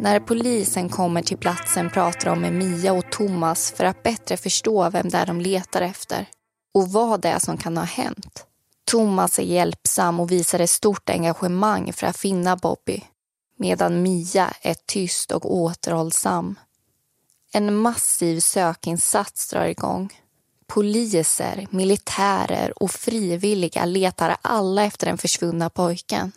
När 0.00 0.20
polisen 0.20 0.88
kommer 0.88 1.22
till 1.22 1.38
platsen 1.38 1.90
pratar 1.90 2.30
de 2.30 2.40
med 2.40 2.52
Mia 2.52 2.92
och 2.92 3.10
Thomas 3.10 3.72
för 3.72 3.84
att 3.84 4.02
bättre 4.02 4.36
förstå 4.36 4.90
vem 4.90 5.08
det 5.08 5.18
är 5.18 5.26
de 5.26 5.40
letar 5.40 5.82
efter 5.82 6.26
och 6.74 6.88
vad 6.88 7.20
det 7.20 7.28
är 7.28 7.38
som 7.38 7.56
kan 7.56 7.76
ha 7.76 7.84
hänt. 7.84 8.46
Thomas 8.90 9.38
är 9.38 9.42
hjälpsam 9.42 10.20
och 10.20 10.30
visar 10.30 10.58
ett 10.58 10.70
stort 10.70 11.10
engagemang 11.10 11.92
för 11.92 12.06
att 12.06 12.16
finna 12.16 12.56
Bobby 12.56 13.02
medan 13.56 14.02
Mia 14.02 14.52
är 14.62 14.76
tyst 14.86 15.32
och 15.32 15.54
återhållsam. 15.54 16.56
En 17.52 17.76
massiv 17.76 18.40
sökinsats 18.40 19.48
drar 19.50 19.66
igång. 19.66 20.20
Poliser, 20.66 21.66
militärer 21.70 22.82
och 22.82 22.90
frivilliga 22.90 23.84
letar 23.84 24.36
alla 24.42 24.84
efter 24.84 25.06
den 25.06 25.18
försvunna 25.18 25.70
pojken. 25.70 26.32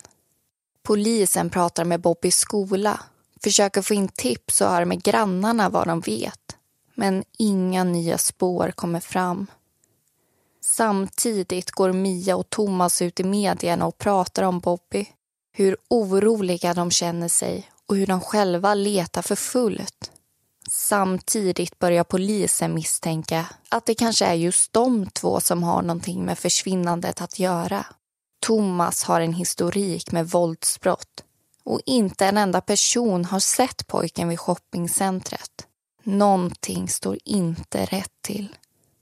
Polisen 0.82 1.50
pratar 1.50 1.84
med 1.84 2.00
Bobbys 2.00 2.36
skola, 2.36 3.00
försöker 3.42 3.82
få 3.82 3.94
in 3.94 4.08
tips 4.08 4.60
och 4.60 4.68
hör 4.68 4.84
med 4.84 5.02
grannarna 5.02 5.68
vad 5.68 5.86
de 5.86 6.00
vet. 6.00 6.56
Men 6.94 7.24
inga 7.38 7.84
nya 7.84 8.18
spår 8.18 8.70
kommer 8.70 9.00
fram. 9.00 9.46
Samtidigt 10.60 11.70
går 11.70 11.92
Mia 11.92 12.36
och 12.36 12.50
Thomas 12.50 13.02
ut 13.02 13.20
i 13.20 13.24
medierna 13.24 13.86
och 13.86 13.98
pratar 13.98 14.42
om 14.42 14.60
Bobby. 14.60 15.08
Hur 15.52 15.76
oroliga 15.88 16.74
de 16.74 16.90
känner 16.90 17.28
sig 17.28 17.70
och 17.86 17.96
hur 17.96 18.06
de 18.06 18.20
själva 18.20 18.74
letar 18.74 19.22
för 19.22 19.36
fullt. 19.36 20.10
Samtidigt 20.70 21.78
börjar 21.78 22.04
polisen 22.04 22.74
misstänka 22.74 23.46
att 23.68 23.86
det 23.86 23.94
kanske 23.94 24.24
är 24.24 24.34
just 24.34 24.72
de 24.72 25.10
två 25.10 25.40
som 25.40 25.62
har 25.62 25.82
någonting 25.82 26.24
med 26.24 26.38
försvinnandet 26.38 27.20
att 27.20 27.38
göra. 27.38 27.86
Thomas 28.40 29.02
har 29.02 29.20
en 29.20 29.32
historik 29.32 30.12
med 30.12 30.28
våldsbrott 30.28 31.24
och 31.64 31.80
inte 31.86 32.26
en 32.26 32.38
enda 32.38 32.60
person 32.60 33.24
har 33.24 33.40
sett 33.40 33.86
pojken 33.86 34.28
vid 34.28 34.40
shoppingcentret. 34.40 35.66
Någonting 36.02 36.88
står 36.88 37.18
inte 37.24 37.84
rätt 37.84 38.12
till. 38.20 38.56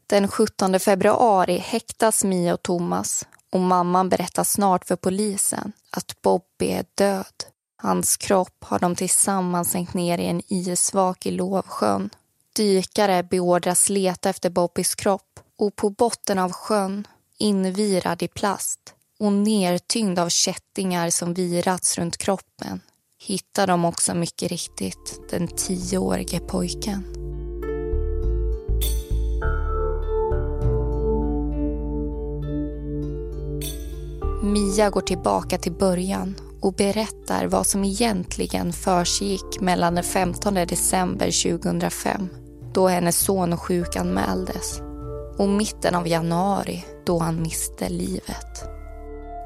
Den 0.07 0.29
17 0.29 0.81
februari 0.81 1.59
häktas 1.59 2.25
Mia 2.25 2.55
och 2.55 2.63
Thomas 2.63 3.27
och 3.51 3.61
mamman 3.61 4.09
berättar 4.09 4.45
snart 4.45 4.85
för 4.85 4.97
polisen 4.97 5.73
att 5.91 6.23
Bobby 6.23 6.67
är 6.67 6.85
död. 6.95 7.45
Hans 7.83 8.17
kropp 8.17 8.65
har 8.65 8.79
de 8.79 8.97
tillsammans 8.97 9.71
sänkt 9.71 9.95
ner 9.95 10.19
i 10.19 10.27
en 10.27 10.43
isvak 10.49 11.27
i 11.27 11.31
Lovsjön. 11.31 12.11
Dykare 12.57 13.23
beordras 13.23 13.89
leta 13.89 14.31
efter 14.31 14.51
Bobbys 14.51 14.95
kropp 14.95 15.41
och 15.59 15.77
på 15.77 15.91
botten 15.91 16.39
av 16.39 16.53
sjön, 16.53 17.07
invirad 17.39 18.23
i 18.23 18.29
plast 18.29 18.81
och 19.19 19.33
nertyngd 19.33 20.19
av 20.19 20.29
kättingar 20.29 21.11
som 21.11 21.35
virats 21.35 21.99
runt 21.99 22.17
kroppen 22.17 22.81
hittar 23.23 23.67
de 23.67 23.85
också 23.85 24.15
mycket 24.15 24.51
riktigt 24.51 25.31
den 25.31 25.49
tioårige 25.49 26.41
pojken. 26.41 27.05
Mia 34.43 34.91
går 34.91 35.01
tillbaka 35.01 35.59
till 35.59 35.73
början 35.73 36.35
och 36.61 36.75
berättar 36.75 37.47
vad 37.47 37.67
som 37.67 37.85
egentligen 37.85 38.73
försiggick 38.73 39.61
mellan 39.61 39.95
den 39.95 40.05
15 40.05 40.55
december 40.55 41.59
2005 41.61 42.29
då 42.75 42.89
hennes 42.89 43.19
son 43.19 43.57
sjukanmäldes 43.57 44.81
och 45.39 45.49
mitten 45.49 45.95
av 45.95 46.09
januari 46.09 46.85
då 47.07 47.19
han 47.19 47.43
miste 47.43 47.89
livet. 47.89 48.65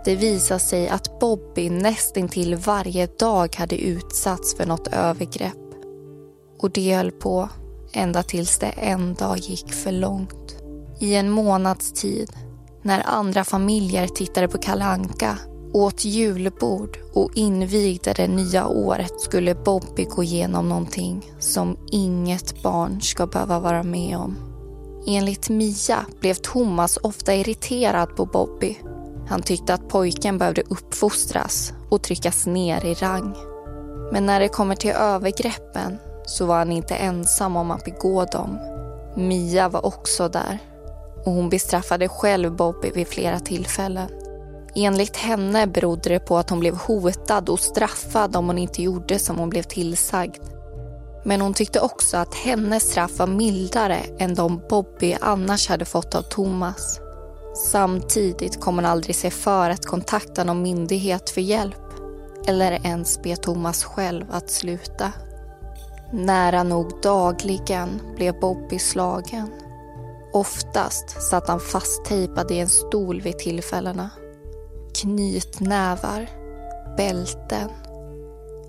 Det 0.04 0.16
visade 0.16 0.60
sig 0.60 0.88
att 0.88 1.20
Bobby 1.20 1.70
nästintill 1.70 2.56
varje 2.56 3.06
dag 3.06 3.56
hade 3.56 3.76
utsatts 3.76 4.56
för 4.56 4.66
något 4.66 4.88
övergrepp. 4.88 5.54
Och 6.58 6.70
det 6.70 6.94
höll 6.94 7.10
på 7.10 7.48
ända 7.92 8.22
tills 8.22 8.58
det 8.58 8.66
en 8.66 9.14
dag 9.14 9.38
gick 9.38 9.72
för 9.72 9.92
långt. 9.92 10.56
I 11.00 11.14
en 11.14 11.30
månads 11.30 11.92
tid, 11.92 12.32
när 12.82 13.02
andra 13.06 13.44
familjer 13.44 14.06
tittade 14.06 14.48
på 14.48 14.58
Kalanka 14.58 15.38
åt 15.74 16.04
julbord 16.04 16.98
och 17.12 17.30
invigde 17.34 18.12
det 18.12 18.28
nya 18.28 18.66
året 18.66 19.20
skulle 19.20 19.54
Bobby 19.54 20.04
gå 20.04 20.22
igenom 20.22 20.68
någonting 20.68 21.32
som 21.38 21.76
inget 21.90 22.62
barn 22.62 23.00
ska 23.00 23.26
behöva 23.26 23.60
vara 23.60 23.82
med 23.82 24.16
om. 24.16 24.36
Enligt 25.06 25.48
Mia 25.48 26.06
blev 26.20 26.34
Thomas 26.34 26.98
ofta 27.02 27.34
irriterad 27.34 28.16
på 28.16 28.26
Bobby. 28.26 28.78
Han 29.28 29.42
tyckte 29.42 29.74
att 29.74 29.88
pojken 29.88 30.38
behövde 30.38 30.62
uppfostras 30.62 31.72
och 31.90 32.02
tryckas 32.02 32.46
ner 32.46 32.84
i 32.84 32.94
rang. 32.94 33.34
Men 34.12 34.26
när 34.26 34.40
det 34.40 34.48
kommer 34.48 34.74
till 34.74 34.90
övergreppen 34.90 35.98
så 36.26 36.46
var 36.46 36.58
han 36.58 36.72
inte 36.72 36.94
ensam 36.94 37.56
om 37.56 37.70
att 37.70 37.84
begå 37.84 38.24
dem. 38.24 38.58
Mia 39.16 39.68
var 39.68 39.86
också 39.86 40.28
där 40.28 40.58
och 41.24 41.32
hon 41.32 41.48
bestraffade 41.48 42.08
själv 42.08 42.56
Bobby 42.56 42.90
vid 42.94 43.08
flera 43.08 43.40
tillfällen. 43.40 44.08
Enligt 44.76 45.16
henne 45.16 45.66
berodde 45.66 46.08
det 46.08 46.18
på 46.18 46.38
att 46.38 46.50
hon 46.50 46.60
blev 46.60 46.76
hotad 46.76 47.48
och 47.48 47.60
straffad 47.60 48.36
om 48.36 48.46
hon 48.46 48.58
inte 48.58 48.82
gjorde 48.82 49.18
som 49.18 49.38
hon 49.38 49.50
blev 49.50 49.62
tillsagd. 49.62 50.42
Men 51.24 51.40
hon 51.40 51.54
tyckte 51.54 51.80
också 51.80 52.16
att 52.16 52.34
hennes 52.34 52.90
straff 52.90 53.18
var 53.18 53.26
mildare 53.26 53.98
än 54.18 54.34
de 54.34 54.62
Bobby 54.68 55.16
annars 55.20 55.68
hade 55.68 55.84
fått 55.84 56.14
av 56.14 56.22
Thomas. 56.22 57.00
Samtidigt 57.70 58.60
kom 58.60 58.74
hon 58.74 58.84
aldrig 58.84 59.16
sig 59.16 59.30
för 59.30 59.70
att 59.70 59.86
kontakta 59.86 60.44
någon 60.44 60.62
myndighet 60.62 61.30
för 61.30 61.40
hjälp 61.40 61.84
eller 62.46 62.86
ens 62.86 63.22
be 63.22 63.36
Thomas 63.36 63.84
själv 63.84 64.24
att 64.30 64.50
sluta. 64.50 65.12
Nära 66.12 66.62
nog 66.62 67.00
dagligen 67.02 68.00
blev 68.16 68.40
Bobby 68.40 68.78
slagen. 68.78 69.50
Oftast 70.32 71.22
satt 71.30 71.48
han 71.48 71.60
fasttejpad 71.60 72.50
i 72.50 72.58
en 72.58 72.68
stol 72.68 73.20
vid 73.20 73.38
tillfällena. 73.38 74.10
Knytnävar, 74.94 76.30
bälten 76.96 77.70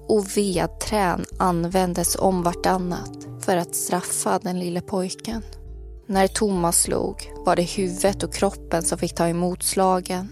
och 0.08 0.38
vedträn 0.38 1.26
användes 1.38 2.16
om 2.16 2.44
vartannat 2.44 3.28
för 3.42 3.58
att 3.58 3.76
straffa 3.76 4.40
den 4.40 4.60
lille 4.60 4.82
pojken. 4.82 5.42
När 6.08 6.28
Thomas 6.28 6.82
slog 6.82 7.32
var 7.46 7.56
det 7.56 7.62
huvudet 7.62 8.24
och 8.24 8.34
kroppen 8.34 8.84
som 8.84 8.98
fick 8.98 9.16
ta 9.16 9.28
emot 9.28 9.64
slagen 9.64 10.32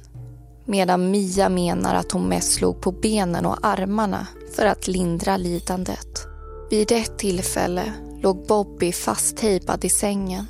medan 0.65 1.12
Mia 1.12 1.50
menar 1.50 1.95
att 1.95 2.12
hon 2.12 2.29
mest 2.29 2.53
slog 2.53 2.81
på 2.81 2.91
benen 2.91 3.45
och 3.45 3.57
armarna 3.62 4.27
för 4.55 4.65
att 4.65 4.88
lindra 4.88 5.38
lidandet. 5.38 6.27
Vid 6.69 6.91
ett 6.91 7.17
tillfälle 7.17 7.93
låg 8.21 8.47
Bobby 8.47 8.91
fasttejpad 8.91 9.85
i 9.85 9.89
sängen. 9.89 10.45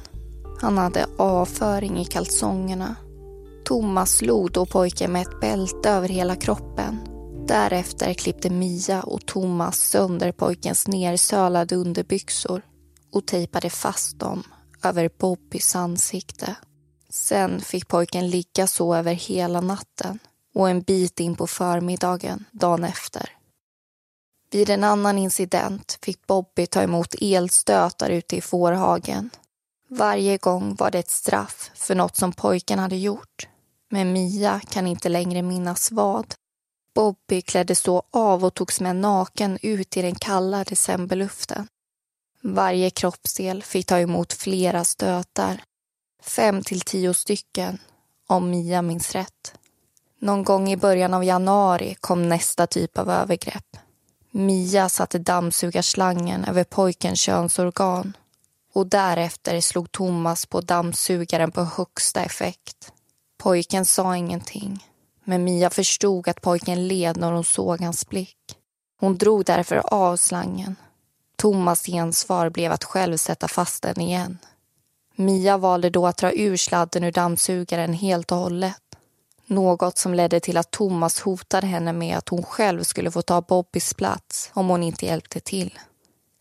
Han 0.62 0.78
hade 0.78 1.06
avföring 1.18 1.98
i 1.98 2.06
kalsongerna. 2.06 2.96
Thomas 3.66 4.12
slog 4.12 4.52
då 4.52 4.66
pojken 4.66 5.12
med 5.12 5.22
ett 5.22 5.40
bälte 5.40 5.90
över 5.90 6.08
hela 6.08 6.36
kroppen. 6.36 7.00
Därefter 7.48 8.14
klippte 8.14 8.50
Mia 8.50 9.04
och 9.04 9.26
Thomas 9.26 9.80
sönder 9.80 10.32
pojkens 10.32 10.88
nersölade 10.88 11.76
underbyxor 11.76 12.62
och 13.12 13.26
tejpade 13.26 13.70
fast 13.70 14.20
dem 14.20 14.44
över 14.84 15.10
Bobbys 15.20 15.76
ansikte. 15.76 16.56
Sen 17.10 17.62
fick 17.62 17.88
pojken 17.88 18.30
ligga 18.30 18.68
så 18.68 18.96
över 18.96 19.14
hela 19.14 19.62
natten 19.62 20.20
och 20.56 20.70
en 20.70 20.82
bit 20.82 21.20
in 21.20 21.36
på 21.36 21.48
förmiddagen 21.48 22.46
dagen 22.52 22.84
efter. 22.84 23.30
Vid 24.52 24.70
en 24.70 24.84
annan 24.84 25.18
incident 25.18 26.00
fick 26.02 26.28
Bobby 26.28 26.68
ta 26.68 26.82
emot 26.82 27.16
elstötar 27.22 28.10
ute 28.10 28.36
i 28.36 28.42
fårhagen. 28.42 29.30
Varje 29.90 30.38
gång 30.38 30.76
var 30.76 30.92
det 30.92 31.00
ett 31.00 31.10
straff 31.10 31.72
för 31.76 31.96
något 31.96 32.16
som 32.16 32.34
pojken 32.34 32.80
hade 32.80 32.96
gjort. 32.96 33.48
Men 33.94 34.14
Mia 34.14 34.62
kan 34.70 34.88
inte 34.88 35.10
längre 35.10 35.42
minnas 35.42 35.92
vad. 35.92 36.36
Bobby 36.96 37.42
kläddes 37.42 37.82
då 37.82 38.04
av 38.12 38.46
och 38.46 38.54
togs 38.54 38.82
med 38.82 38.96
naken 38.96 39.58
ut 39.62 39.98
i 39.98 40.02
den 40.02 40.16
kalla 40.16 40.64
decemberluften. 40.64 41.68
Varje 42.42 42.90
kroppsdel 42.90 43.64
fick 43.64 43.86
ta 43.86 44.00
emot 44.00 44.34
flera 44.34 44.84
stötar. 44.84 45.64
Fem 46.24 46.64
till 46.64 46.82
tio 46.82 47.14
stycken, 47.14 47.78
om 48.28 48.50
Mia 48.50 48.82
minns 48.82 49.12
rätt. 49.12 49.54
Någon 50.20 50.44
gång 50.44 50.72
i 50.72 50.78
början 50.78 51.14
av 51.14 51.24
januari 51.24 51.96
kom 52.00 52.30
nästa 52.30 52.68
typ 52.68 52.98
av 52.98 53.10
övergrepp. 53.10 53.78
Mia 54.32 54.90
satte 54.90 55.20
dammsugarslangen 55.20 56.46
över 56.46 56.64
pojkens 56.64 57.20
könsorgan 57.20 58.18
och 58.74 58.88
därefter 58.88 59.62
slog 59.62 59.92
Thomas 59.92 60.46
på 60.46 60.62
dammsugaren 60.62 61.52
på 61.52 61.64
högsta 61.64 62.24
effekt. 62.24 62.93
Pojken 63.44 63.86
sa 63.86 64.18
ingenting, 64.18 64.88
men 65.24 65.44
Mia 65.44 65.70
förstod 65.70 66.28
att 66.28 66.42
pojken 66.42 66.88
led 66.88 67.18
när 67.18 67.32
hon 67.32 67.44
såg 67.44 67.82
hans 67.82 68.10
blick. 68.10 68.38
Hon 69.00 69.18
drog 69.18 69.46
därför 69.46 69.94
av 69.94 70.18
slangen. 70.18 70.76
Thomas 71.36 71.86
gensvar 71.86 72.50
blev 72.50 72.72
att 72.72 72.84
själv 72.84 73.18
sätta 73.18 73.48
fast 73.48 73.84
den 73.84 74.02
igen. 74.02 74.38
Mia 75.16 75.58
valde 75.58 75.90
då 75.90 76.08
att 76.08 76.18
dra 76.18 76.32
ur 76.32 76.58
sladden 76.58 77.04
ur 77.04 77.12
dammsugaren 77.12 77.94
helt 77.94 78.32
och 78.32 78.38
hållet. 78.38 78.82
Något 79.46 79.98
som 79.98 80.14
ledde 80.14 80.40
till 80.40 80.58
att 80.58 80.72
Thomas 80.72 81.20
hotade 81.20 81.68
henne 81.68 81.94
med 81.94 82.18
att 82.18 82.30
hon 82.30 82.44
själv 82.44 82.84
skulle 82.84 83.12
få 83.12 83.22
ta 83.22 83.42
Bobbys 83.42 83.94
plats 83.94 84.52
om 84.54 84.70
hon 84.70 84.84
inte 84.84 85.06
hjälpte 85.06 85.40
till. 85.40 85.80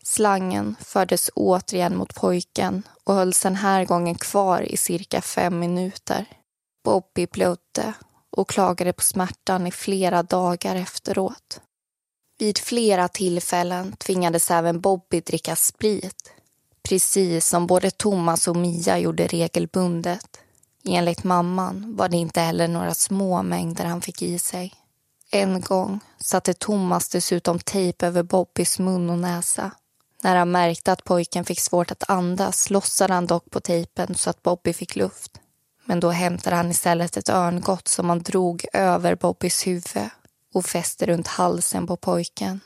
Slangen 0.03 0.75
fördes 0.79 1.29
återigen 1.35 1.97
mot 1.97 2.15
pojken 2.15 2.83
och 3.03 3.15
hölls 3.15 3.41
den 3.41 3.55
här 3.55 3.85
gången 3.85 4.15
kvar 4.15 4.61
i 4.61 4.77
cirka 4.77 5.21
fem 5.21 5.59
minuter. 5.59 6.25
Bobby 6.83 7.27
blödde 7.31 7.93
och 8.29 8.49
klagade 8.49 8.93
på 8.93 9.01
smärtan 9.01 9.67
i 9.67 9.71
flera 9.71 10.23
dagar 10.23 10.75
efteråt. 10.75 11.61
Vid 12.37 12.57
flera 12.57 13.07
tillfällen 13.07 13.91
tvingades 13.91 14.51
även 14.51 14.81
Bobby 14.81 15.21
dricka 15.21 15.55
sprit 15.55 16.33
precis 16.83 17.47
som 17.47 17.67
både 17.67 17.91
Thomas 17.91 18.47
och 18.47 18.55
Mia 18.55 18.97
gjorde 18.97 19.27
regelbundet. 19.27 20.39
Enligt 20.85 21.23
mamman 21.23 21.95
var 21.95 22.09
det 22.09 22.17
inte 22.17 22.41
heller 22.41 22.67
några 22.67 22.93
små 22.93 23.43
mängder 23.43 23.85
han 23.85 24.01
fick 24.01 24.21
i 24.21 24.39
sig. 24.39 24.73
En 25.31 25.61
gång 25.61 25.99
satte 26.19 26.53
Thomas 26.53 27.09
dessutom 27.09 27.59
tejp 27.59 28.05
över 28.05 28.23
Bobbys 28.23 28.79
mun 28.79 29.09
och 29.09 29.19
näsa. 29.19 29.71
När 30.23 30.35
han 30.35 30.51
märkte 30.51 30.91
att 30.91 31.03
pojken 31.03 31.45
fick 31.45 31.59
svårt 31.59 31.91
att 31.91 32.09
andas 32.09 32.69
lossade 32.69 33.13
han 33.13 33.27
dock 33.27 33.49
på 33.51 33.59
tejpen 33.59 34.15
så 34.15 34.29
att 34.29 34.43
Bobby 34.43 34.73
fick 34.73 34.95
luft. 34.95 35.39
Men 35.85 35.99
då 35.99 36.09
hämtade 36.09 36.55
han 36.55 36.71
istället 36.71 37.17
ett 37.17 37.29
örngott 37.29 37.87
som 37.87 38.09
han 38.09 38.19
drog 38.19 38.65
över 38.73 39.15
Bobbys 39.15 39.67
huvud 39.67 40.09
och 40.53 40.65
fäste 40.65 41.05
runt 41.05 41.27
halsen 41.27 41.87
på 41.87 41.95
pojken. 41.95 42.59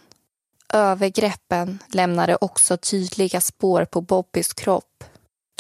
Övergreppen 0.74 1.80
lämnade 1.88 2.36
också 2.36 2.78
tydliga 2.78 3.42
spår 3.42 3.86
på 3.86 4.02
Bobbys 4.02 4.54
kropp. 4.54 5.04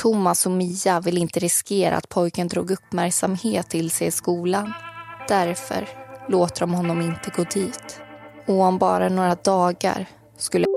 Thomas 0.01 0.45
och 0.45 0.51
Mia 0.51 0.99
vill 0.99 1.17
inte 1.17 1.39
riskera 1.39 1.95
att 1.97 2.09
pojken 2.09 2.47
drog 2.47 2.71
uppmärksamhet 2.71 3.69
till 3.69 3.91
sig 3.91 4.07
i 4.07 4.11
skolan. 4.11 4.73
Därför 5.27 5.89
låter 6.29 6.59
de 6.59 6.73
honom 6.73 7.01
inte 7.01 7.31
gå 7.35 7.43
dit. 7.43 8.01
Och 8.47 8.61
om 8.61 8.77
bara 8.77 9.09
några 9.09 9.35
dagar 9.35 10.05
skulle 10.37 10.76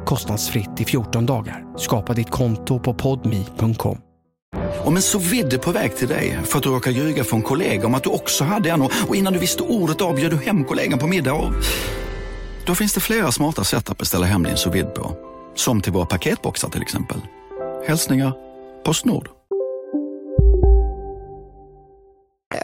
kostnadsfritt 0.11 0.81
i 0.81 0.85
14 0.85 1.25
dagar. 1.25 1.77
Skapa 1.77 2.13
ditt 2.13 2.29
konto 2.29 2.79
på 2.79 2.93
podmi.com. 2.93 3.97
Om 4.85 4.95
en 4.95 5.01
så 5.01 5.19
vidde 5.19 5.57
på 5.57 5.71
väg 5.71 5.95
till 5.95 6.07
dig 6.07 6.39
för 6.43 6.57
att 6.57 6.63
du 6.63 6.69
råkar 6.69 6.91
ljuga 6.91 7.23
från 7.23 7.41
kollega 7.41 7.87
om 7.87 7.95
att 7.95 8.03
du 8.03 8.09
också 8.09 8.43
hade 8.43 8.69
en 8.69 8.81
och 8.81 9.15
innan 9.15 9.33
du 9.33 9.39
visste 9.39 9.63
ordet 9.63 10.01
av 10.01 10.15
du 10.15 10.37
hem 10.37 10.63
kollegan 10.63 10.99
på 10.99 11.07
middag 11.07 11.33
och... 11.33 11.53
Då 12.65 12.75
finns 12.75 12.93
det 12.93 12.99
flera 12.99 13.31
smarta 13.31 13.63
sätt 13.63 13.89
att 13.89 13.97
beställa 13.97 14.25
hem 14.25 14.43
din 14.43 14.57
sous 14.57 14.85
på. 14.95 15.15
Som 15.55 15.81
till 15.81 15.93
våra 15.93 16.05
paketboxar 16.05 16.69
till 16.69 16.81
exempel. 16.81 17.17
Hälsningar 17.87 18.33
Postnord. 18.85 19.29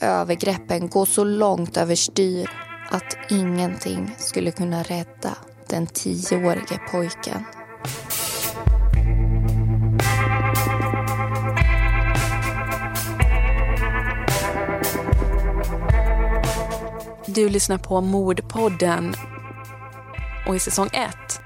Övergreppen 0.01 0.89
går 0.89 1.05
så 1.05 1.23
långt 1.23 1.77
överstyr 1.77 2.49
att 2.89 3.17
ingenting 3.29 4.15
skulle 4.17 4.51
kunna 4.51 4.83
rädda 4.83 5.38
den 5.69 5.88
tioårige 5.88 6.80
pojken. 6.91 7.45
Du 17.25 17.49
lyssnar 17.49 17.77
på 17.77 18.01
Mordpodden. 18.01 19.15
Och 20.47 20.56
i 20.56 20.60
säsong 20.60 20.89
ett, 20.93 21.41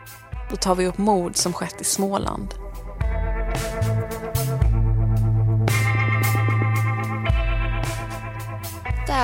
då 0.50 0.56
tar 0.56 0.76
vi 0.76 0.88
upp 0.88 0.98
mord 0.98 1.36
som 1.36 1.54
skett 1.54 1.82
i 1.82 1.84
Småland. 1.84 2.61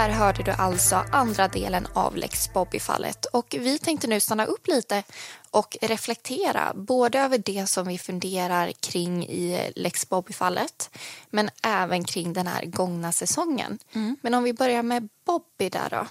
Där 0.07 0.13
hörde 0.13 0.43
du 0.43 0.51
alltså 0.51 1.05
andra 1.11 1.47
delen 1.47 1.87
av 1.93 2.15
Lex 2.15 2.53
Bobby-fallet 2.53 3.25
och 3.25 3.55
vi 3.59 3.79
tänkte 3.79 4.07
nu 4.07 4.19
stanna 4.19 4.45
upp 4.45 4.67
lite 4.67 5.03
och 5.51 5.77
reflektera 5.81 6.73
både 6.75 7.19
över 7.19 7.37
det 7.37 7.67
som 7.69 7.87
vi 7.87 7.97
funderar 7.97 8.71
kring 8.71 9.27
i 9.27 9.71
Lex 9.75 10.09
Bobby-fallet 10.09 10.89
men 11.29 11.49
även 11.63 12.03
kring 12.03 12.33
den 12.33 12.47
här 12.47 12.65
gångna 12.65 13.11
säsongen. 13.11 13.79
Men 14.21 14.33
om 14.33 14.43
vi 14.43 14.53
börjar 14.53 14.83
med 14.83 15.09
Bobby 15.25 15.69
där 15.69 15.89
då. 15.89 16.07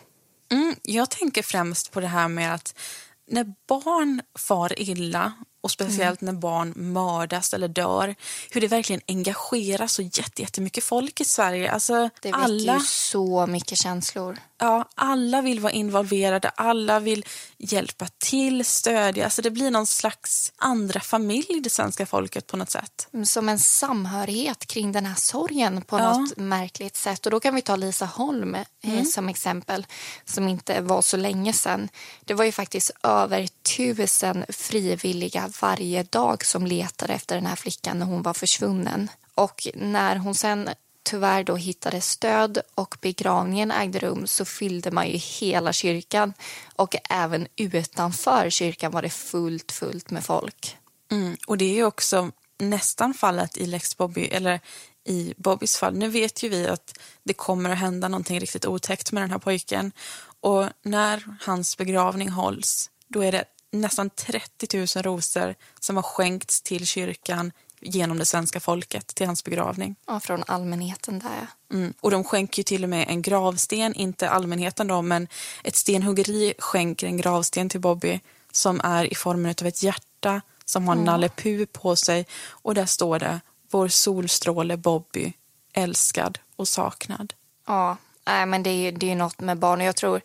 Mm, 0.56 0.74
jag 0.82 1.10
tänker 1.10 1.42
främst 1.42 1.92
på 1.92 2.00
det 2.00 2.06
här 2.06 2.28
med 2.28 2.54
att 2.54 2.78
när 3.26 3.54
barn 3.68 4.22
far 4.38 4.80
illa 4.80 5.32
och 5.66 5.70
speciellt 5.70 6.20
när 6.20 6.32
barn 6.32 6.72
mördas 6.76 7.54
eller 7.54 7.68
dör, 7.68 8.14
hur 8.50 8.60
det 8.60 8.66
verkligen 8.68 9.02
engagerar 9.08 9.86
så 9.86 10.02
jätte- 10.02 10.42
jättemycket 10.42 10.84
folk 10.84 11.20
i 11.20 11.24
Sverige. 11.24 11.70
Alltså, 11.70 11.94
Det 12.22 12.28
väcker 12.28 12.38
alla, 12.44 12.74
ju 12.74 12.80
så 12.80 13.46
mycket 13.46 13.78
känslor. 13.78 14.38
Ja, 14.58 14.88
alla 14.94 15.42
vill 15.42 15.60
vara 15.60 15.72
involverade, 15.72 16.48
alla 16.48 17.00
vill 17.00 17.24
hjälpa 17.58 18.06
till, 18.18 18.64
stödja. 18.64 19.24
Alltså, 19.24 19.42
det 19.42 19.50
blir 19.50 19.70
någon 19.70 19.86
slags 19.86 20.52
andra 20.56 21.00
familj, 21.00 21.60
det 21.64 21.70
svenska 21.70 22.06
folket 22.06 22.46
på 22.46 22.56
något 22.56 22.70
sätt. 22.70 23.08
Som 23.24 23.48
en 23.48 23.58
samhörighet 23.58 24.66
kring 24.66 24.92
den 24.92 25.06
här 25.06 25.14
sorgen 25.14 25.82
på 25.82 25.98
Ja. 25.98 26.18
något 26.18 26.36
märkligt 26.36 26.96
sätt. 26.96 27.26
Och 27.26 27.30
då 27.32 27.40
kan 27.40 27.54
vi 27.54 27.62
ta 27.62 27.76
Lisa 27.76 28.04
Holm 28.06 28.54
eh, 28.54 28.62
Mm. 28.82 29.04
som 29.04 29.28
exempel, 29.28 29.86
som 30.24 30.48
inte 30.48 30.80
var 30.80 31.02
så 31.02 31.16
länge 31.16 31.52
sedan. 31.52 31.88
Det 32.24 32.34
var 32.34 32.44
ju 32.44 32.52
faktiskt 32.52 32.90
över 33.02 33.48
tusen 33.76 34.44
frivilliga 34.48 35.50
varje 35.60 36.02
dag 36.02 36.44
som 36.46 36.66
letade 36.66 37.12
efter 37.14 37.34
den 37.34 37.46
här 37.46 37.56
flickan 37.56 37.98
när 37.98 38.06
hon 38.06 38.22
var 38.22 38.34
försvunnen. 38.34 39.10
Och 39.34 39.66
när 39.74 40.16
hon 40.16 40.34
sen 40.34 40.68
tyvärr 41.06 41.44
då 41.44 41.56
hittade 41.56 42.00
stöd 42.00 42.58
och 42.74 42.96
begravningen 43.00 43.70
ägde 43.70 43.98
rum 43.98 44.26
så 44.26 44.44
fyllde 44.44 44.90
man 44.90 45.08
ju 45.08 45.16
hela 45.16 45.72
kyrkan. 45.72 46.34
Och 46.76 46.96
även 47.10 47.48
utanför 47.56 48.50
kyrkan 48.50 48.92
var 48.92 49.02
det 49.02 49.10
fullt, 49.10 49.72
fullt 49.72 50.10
med 50.10 50.24
folk. 50.24 50.76
Mm. 51.10 51.36
Och 51.46 51.58
det 51.58 51.64
är 51.64 51.74
ju 51.74 51.84
också 51.84 52.30
nästan 52.58 53.14
fallet 53.14 53.56
i 53.56 53.66
Lex 53.66 53.96
Bobby, 53.96 54.24
eller 54.24 54.60
i 55.04 55.34
Bobbys 55.36 55.76
fall. 55.76 55.94
Nu 55.94 56.08
vet 56.08 56.42
ju 56.42 56.48
vi 56.48 56.68
att 56.68 56.98
det 57.24 57.34
kommer 57.34 57.70
att 57.70 57.78
hända 57.78 58.08
någonting 58.08 58.40
riktigt 58.40 58.66
otäckt 58.66 59.12
med 59.12 59.22
den 59.22 59.30
här 59.30 59.38
pojken. 59.38 59.92
Och 60.40 60.66
när 60.82 61.24
hans 61.40 61.76
begravning 61.76 62.28
hålls, 62.28 62.90
då 63.08 63.24
är 63.24 63.32
det 63.32 63.44
nästan 63.72 64.10
30 64.10 64.78
000 64.78 64.86
rosor 65.04 65.54
som 65.80 65.96
har 65.96 66.02
skänkts 66.02 66.62
till 66.62 66.86
kyrkan 66.86 67.52
genom 67.80 68.18
det 68.18 68.24
svenska 68.24 68.60
folket 68.60 69.06
till 69.06 69.26
hans 69.26 69.44
begravning. 69.44 69.96
Ja, 70.06 70.20
från 70.20 70.44
allmänheten 70.46 71.18
där. 71.18 71.46
Mm. 71.72 71.94
Och 72.00 72.10
de 72.10 72.24
skänker 72.24 72.58
ju 72.58 72.64
till 72.64 72.82
och 72.82 72.90
med 72.90 73.06
en 73.08 73.22
gravsten, 73.22 73.94
inte 73.94 74.30
allmänheten 74.30 74.86
då, 74.86 75.02
men 75.02 75.28
ett 75.64 75.76
stenhuggeri 75.76 76.54
skänker 76.58 77.06
en 77.06 77.16
gravsten 77.16 77.68
till 77.68 77.80
Bobby 77.80 78.20
som 78.52 78.80
är 78.84 79.12
i 79.12 79.14
formen 79.14 79.54
av 79.60 79.66
ett 79.66 79.82
hjärta 79.82 80.40
som 80.64 80.88
har 80.88 80.94
Mm. 80.94 81.04
Nalle 81.04 81.28
Puh 81.28 81.64
på 81.72 81.96
sig 81.96 82.26
och 82.48 82.74
där 82.74 82.86
står 82.86 83.18
det 83.18 83.40
Vår 83.70 83.88
solstråle 83.88 84.76
Bobby, 84.76 85.32
älskad 85.72 86.38
och 86.56 86.68
saknad. 86.68 87.32
Ja, 87.66 87.96
nej, 88.26 88.46
men 88.46 88.62
det 88.62 88.70
är 88.70 88.74
ju 88.74 88.90
det 88.92 89.10
är 89.10 89.16
något 89.16 89.40
med 89.40 89.58
barn. 89.58 89.80
Och 89.80 89.86
jag 89.86 89.96
tror 89.96 90.20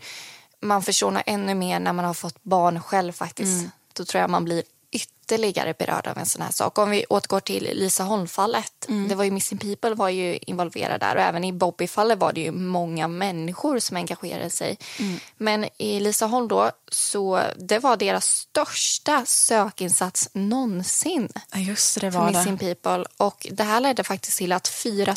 man 0.59 0.83
förstår 0.83 1.11
nog 1.11 1.23
ännu 1.25 1.55
mer 1.55 1.79
när 1.79 1.93
man 1.93 2.05
har 2.05 2.13
fått 2.13 2.43
barn 2.43 2.81
själv 2.81 3.11
faktiskt. 3.11 3.59
Mm. 3.59 3.71
Då 3.93 4.05
tror 4.05 4.21
jag 4.21 4.29
man 4.29 4.45
blir 4.45 4.63
ytterligare 4.91 5.73
berörd 5.73 6.07
av 6.07 6.17
en 6.17 6.25
sån 6.25 6.41
här 6.41 6.51
sak. 6.51 6.77
Om 6.77 6.89
vi 6.89 7.05
återgår 7.09 7.39
till 7.39 7.63
Lisa 7.63 8.03
Holm-fallet. 8.03 8.85
Mm. 8.89 9.07
Det 9.07 9.15
var 9.15 9.23
ju 9.23 9.31
Missing 9.31 9.57
People 9.57 9.93
var 9.93 10.09
ju 10.09 10.37
involverad 10.37 10.99
där 10.99 11.15
och 11.15 11.21
även 11.21 11.43
i 11.43 11.53
Bobby-fallet 11.53 12.19
var 12.19 12.33
det 12.33 12.41
ju 12.41 12.51
många 12.51 13.07
människor 13.07 13.79
som 13.79 13.97
engagerade 13.97 14.49
sig. 14.49 14.77
Mm. 14.99 15.19
Men 15.37 15.65
i 15.77 15.99
Lisa 15.99 16.25
Holm 16.25 16.47
då, 16.47 16.71
så 16.91 17.41
det 17.57 17.79
var 17.79 17.97
deras 17.97 18.25
största 18.25 19.25
sökinsats 19.25 20.29
någonsin 20.33 21.29
Ja, 21.51 21.59
just 21.59 22.01
det, 22.01 22.09
var 22.09 22.31
Missing 22.31 22.57
det. 22.57 22.75
People. 22.75 23.05
Och 23.17 23.47
det 23.51 23.63
här 23.63 23.79
ledde 23.79 24.03
faktiskt 24.03 24.37
till 24.37 24.51
att 24.51 24.67
4 24.67 25.15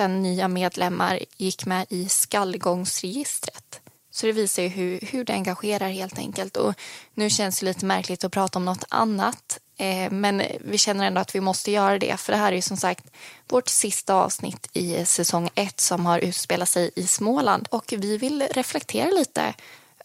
000 0.00 0.10
nya 0.10 0.48
medlemmar 0.48 1.20
gick 1.36 1.66
med 1.66 1.86
i 1.88 2.08
skallgångsregistret. 2.08 3.80
Så 4.16 4.26
det 4.26 4.32
visar 4.32 4.62
ju 4.62 4.68
hur, 4.68 5.00
hur 5.02 5.24
det 5.24 5.32
engagerar 5.32 5.88
helt 5.88 6.18
enkelt. 6.18 6.56
Och 6.56 6.74
nu 7.14 7.30
känns 7.30 7.60
det 7.60 7.66
lite 7.66 7.86
märkligt 7.86 8.24
att 8.24 8.32
prata 8.32 8.58
om 8.58 8.64
något 8.64 8.84
annat. 8.88 9.58
Eh, 9.76 10.10
men 10.10 10.42
vi 10.60 10.78
känner 10.78 11.06
ändå 11.06 11.20
att 11.20 11.34
vi 11.34 11.40
måste 11.40 11.70
göra 11.70 11.98
det. 11.98 12.20
För 12.20 12.32
det 12.32 12.38
här 12.38 12.52
är 12.52 12.56
ju 12.56 12.62
som 12.62 12.76
sagt 12.76 13.04
vårt 13.48 13.68
sista 13.68 14.14
avsnitt 14.14 14.68
i 14.72 15.04
säsong 15.04 15.50
ett 15.54 15.80
som 15.80 16.06
har 16.06 16.18
utspelat 16.18 16.68
sig 16.68 16.90
i 16.96 17.06
Småland. 17.06 17.68
Och 17.70 17.94
vi 17.96 18.18
vill 18.18 18.42
reflektera 18.50 19.10
lite 19.10 19.54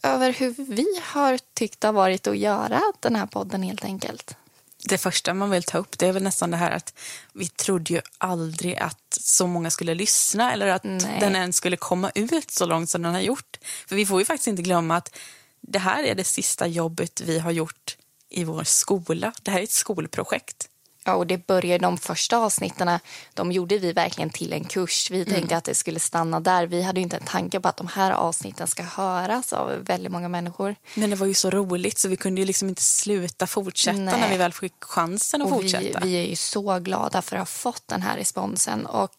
över 0.02 0.32
hur 0.32 0.54
vi 0.58 0.86
har 1.02 1.38
tyckt 1.54 1.80
det 1.80 1.88
har 1.88 1.92
varit 1.92 2.26
att 2.26 2.38
göra 2.38 2.80
den 3.00 3.16
här 3.16 3.26
podden 3.26 3.62
helt 3.62 3.84
enkelt. 3.84 4.36
Det 4.84 4.98
första 4.98 5.34
man 5.34 5.50
vill 5.50 5.62
ta 5.62 5.78
upp 5.78 5.98
det 5.98 6.06
är 6.06 6.12
väl 6.12 6.22
nästan 6.22 6.50
det 6.50 6.56
här 6.56 6.70
att 6.70 6.94
vi 7.32 7.48
trodde 7.48 7.94
ju 7.94 8.00
aldrig 8.18 8.76
att 8.76 9.18
så 9.20 9.46
många 9.46 9.70
skulle 9.70 9.94
lyssna 9.94 10.52
eller 10.52 10.66
att 10.66 10.84
Nej. 10.84 11.16
den 11.20 11.36
ens 11.36 11.56
skulle 11.56 11.76
komma 11.76 12.10
ut 12.14 12.50
så 12.50 12.66
långt 12.66 12.90
som 12.90 13.02
den 13.02 13.14
har 13.14 13.20
gjort. 13.20 13.58
För 13.86 13.96
vi 13.96 14.06
får 14.06 14.18
ju 14.20 14.24
faktiskt 14.24 14.48
inte 14.48 14.62
glömma 14.62 14.96
att 14.96 15.18
det 15.60 15.78
här 15.78 16.04
är 16.04 16.14
det 16.14 16.24
sista 16.24 16.66
jobbet 16.66 17.20
vi 17.20 17.38
har 17.38 17.50
gjort 17.50 17.96
i 18.28 18.44
vår 18.44 18.64
skola. 18.64 19.32
Det 19.42 19.50
här 19.50 19.58
är 19.58 19.64
ett 19.64 19.70
skolprojekt. 19.70 20.68
Ja, 21.04 21.14
och 21.14 21.26
det 21.26 21.46
började 21.46 21.84
de 21.84 21.98
första 21.98 22.38
avsnitten, 22.38 22.98
de 23.34 23.52
gjorde 23.52 23.78
vi 23.78 23.92
verkligen 23.92 24.30
till 24.30 24.52
en 24.52 24.64
kurs. 24.64 25.10
Vi 25.10 25.24
tänkte 25.24 25.56
att 25.56 25.64
det 25.64 25.74
skulle 25.74 26.00
stanna 26.00 26.40
där. 26.40 26.66
Vi 26.66 26.82
hade 26.82 27.00
ju 27.00 27.02
inte 27.02 27.16
en 27.16 27.26
tanke 27.26 27.60
på 27.60 27.68
att 27.68 27.76
de 27.76 27.86
här 27.86 28.10
avsnitten 28.10 28.66
ska 28.66 28.82
höras 28.82 29.52
av 29.52 29.84
väldigt 29.84 30.12
många 30.12 30.28
människor. 30.28 30.76
Men 30.94 31.10
det 31.10 31.16
var 31.16 31.26
ju 31.26 31.34
så 31.34 31.50
roligt 31.50 31.98
så 31.98 32.08
vi 32.08 32.16
kunde 32.16 32.40
ju 32.40 32.46
liksom 32.46 32.68
inte 32.68 32.82
sluta 32.82 33.46
fortsätta 33.46 33.98
Nej. 33.98 34.20
när 34.20 34.30
vi 34.30 34.36
väl 34.36 34.52
fick 34.52 34.84
chansen 34.84 35.42
att 35.42 35.52
Och 35.52 35.58
vi, 35.58 35.62
fortsätta. 35.62 36.00
vi 36.00 36.14
är 36.14 36.26
ju 36.26 36.36
så 36.36 36.78
glada 36.78 37.22
för 37.22 37.36
att 37.36 37.40
ha 37.40 37.46
fått 37.46 37.88
den 37.88 38.02
här 38.02 38.16
responsen. 38.16 38.86
Och 38.86 39.14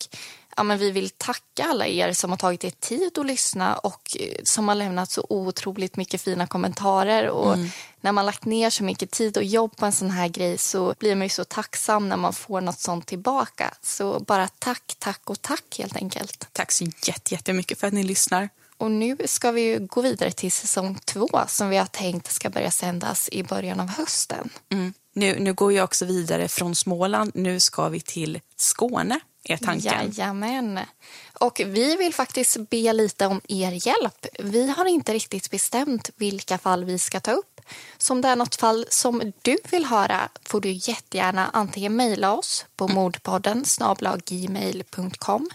ja, 0.58 0.64
men 0.64 0.78
vi 0.78 0.92
vill 0.92 1.10
tacka 1.10 1.64
alla 1.66 1.88
er 1.88 2.14
som 2.14 2.30
har 2.30 2.38
tagit 2.38 2.64
er 2.64 2.70
tid 2.80 3.18
att 3.18 3.26
lyssna 3.26 3.76
och 3.78 4.18
eh, 4.20 4.36
som 4.44 4.68
har 4.68 4.76
lämnat 4.76 5.12
så 5.12 5.26
otroligt 5.30 5.98
mycket 5.98 6.22
fina 6.22 6.48
kommentarer. 6.48 7.28
Och 7.30 7.58
När 8.02 8.12
man 8.12 8.26
lagt 8.26 8.46
ner 8.46 8.70
så 8.70 8.84
mycket 8.84 9.12
tid 9.12 9.38
och 9.38 9.44
jobb 9.44 9.78
på 9.78 9.86
en 9.86 9.92
sån 9.92 10.12
här 10.12 10.28
grej 10.28 10.58
så 10.58 10.94
blir 11.00 11.16
man 11.16 11.26
ju 11.26 11.30
så 11.30 11.44
tacksam 11.44 12.10
när 12.10 12.18
man 12.18 12.34
får 12.34 12.62
något 12.62 12.80
sånt 12.80 13.06
tillbaka. 13.06 13.74
Så 13.82 14.20
bara 14.20 14.48
tack, 14.48 14.96
tack 15.00 15.22
och 15.30 15.42
tack 15.42 15.76
helt 15.80 15.96
enkelt. 15.96 16.48
Tack 16.52 16.72
så 16.72 16.84
jätte- 16.84 17.34
jättemycket 17.34 17.80
för 17.80 17.88
att 17.88 17.94
ni 17.94 18.04
lyssnar. 18.04 18.50
Och 18.78 18.92
nu 18.92 19.18
ska 19.26 19.52
vi 19.52 19.62
ju 19.62 19.80
gå 19.80 20.02
vidare 20.02 20.32
till 20.32 20.52
säsong 20.52 21.00
två 21.06 21.30
som 21.48 21.70
vi 21.70 21.78
har 21.78 21.86
tänkt 21.86 22.32
ska 22.32 22.50
börja 22.50 22.72
sändas 22.72 23.30
i 23.32 23.44
början 23.44 23.80
av 23.80 23.88
hösten. 23.88 24.50
Mm. 24.72 24.94
Nu, 25.14 25.40
nu 25.40 25.54
går 25.54 25.74
jag 25.74 25.84
också 25.84 26.06
vidare 26.06 26.48
från 26.48 26.76
Småland. 26.76 27.32
Nu 27.36 27.60
ska 27.60 27.90
vi 27.90 28.00
till 28.02 28.40
Skåne, 28.56 29.20
är 29.44 29.58
tanken. 29.58 29.94
Jajamän. 29.94 30.80
Och 31.40 31.62
vi 31.66 31.96
vill 31.96 32.14
faktiskt 32.14 32.70
be 32.70 32.94
lite 32.94 33.26
om 33.26 33.42
er 33.48 33.88
hjälp. 33.88 34.26
Vi 34.40 34.70
har 34.70 34.86
inte 34.86 35.14
riktigt 35.14 35.52
bestämt 35.52 36.10
vilka 36.16 36.58
fall 36.58 36.86
vi 36.86 37.00
ska 37.00 37.20
ta 37.20 37.32
upp. 37.32 37.62
Så 37.98 38.14
om 38.14 38.22
det 38.22 38.28
är 38.28 38.36
något 38.36 38.56
fall 38.56 38.86
som 38.90 39.34
du 39.42 39.58
vill 39.72 39.86
höra 39.86 40.30
får 40.46 40.62
du 40.62 40.72
jättegärna 40.72 41.50
antingen 41.54 41.96
mejla 41.96 42.34
oss 42.34 42.66
på 42.76 42.88
mordpodden 42.88 43.66
snabla.gmail.com 43.66 45.50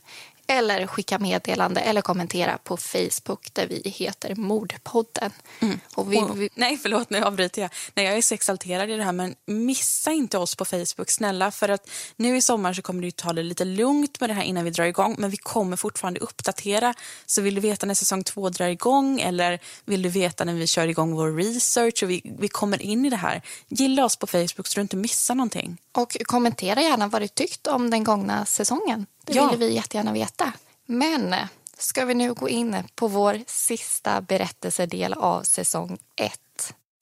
eller 0.48 0.86
skicka 0.86 1.18
meddelande 1.18 1.80
eller 1.80 2.00
kommentera 2.00 2.58
på 2.58 2.76
Facebook 2.76 3.54
där 3.54 3.66
vi 3.66 3.90
heter 3.90 4.34
Mordpodden. 4.34 5.32
Mm. 5.60 5.80
Och 5.94 6.12
vi, 6.12 6.18
Och- 6.18 6.38
nej, 6.54 6.78
förlåt, 6.82 7.10
nu 7.10 7.22
avbryter 7.22 7.62
jag. 7.62 7.70
Nej, 7.94 8.04
jag 8.04 8.16
är 8.16 8.22
så 8.22 8.34
exalterad 8.34 8.90
i 8.90 8.96
det 8.96 9.04
här, 9.04 9.12
men 9.12 9.34
missa 9.46 10.12
inte 10.12 10.38
oss 10.38 10.54
på 10.54 10.64
Facebook, 10.64 11.10
snälla. 11.10 11.50
För 11.50 11.68
att 11.68 11.90
nu 12.16 12.36
i 12.36 12.42
sommar 12.42 12.72
så 12.72 12.82
kommer 12.82 13.02
du 13.02 13.10
ta 13.10 13.32
det 13.32 13.42
lite 13.42 13.64
lugnt 13.64 14.20
med 14.20 14.30
det 14.30 14.34
här 14.34 14.42
innan 14.42 14.64
vi 14.64 14.70
drar 14.70 14.84
igång. 14.84 15.16
Men 15.18 15.30
vi 15.30 15.36
kommer 15.36 15.76
fortfarande 15.76 16.20
uppdatera. 16.20 16.94
Så 17.26 17.42
vill 17.42 17.54
du 17.54 17.60
veta 17.60 17.86
när 17.86 17.94
säsong 17.94 18.24
två 18.24 18.48
drar 18.48 18.68
igång 18.68 19.20
eller 19.20 19.58
vill 19.84 20.02
du 20.02 20.08
veta 20.08 20.44
när 20.44 20.54
vi 20.54 20.66
kör 20.66 20.88
igång 20.88 21.14
vår 21.14 21.36
research 21.36 22.02
och 22.02 22.10
vi, 22.10 22.22
vi 22.38 22.48
kommer 22.48 22.82
in 22.82 23.04
i 23.04 23.10
det 23.10 23.16
här. 23.16 23.42
Gilla 23.68 24.04
oss 24.04 24.16
på 24.16 24.26
Facebook 24.26 24.66
så 24.66 24.74
du 24.74 24.80
inte 24.80 24.96
missar 24.96 25.34
någonting. 25.34 25.76
Och 25.98 26.16
kommentera 26.24 26.82
gärna 26.82 27.08
vad 27.08 27.22
du 27.22 27.28
tyckt 27.28 27.66
om 27.66 27.90
den 27.90 28.04
gångna 28.04 28.44
säsongen. 28.44 29.06
Det 29.24 29.32
Ja. 29.32 29.50
vill 29.50 29.58
vi 29.58 29.74
jättegärna 29.74 30.12
veta. 30.12 30.52
Men 30.86 31.34
ska 31.78 32.04
vi 32.04 32.14
nu 32.14 32.34
gå 32.34 32.48
in 32.48 32.76
på 32.94 33.08
vår 33.08 33.40
sista 33.46 34.20
berättelsedel 34.20 35.12
av 35.12 35.42
säsong 35.42 35.98
1. 36.16 36.40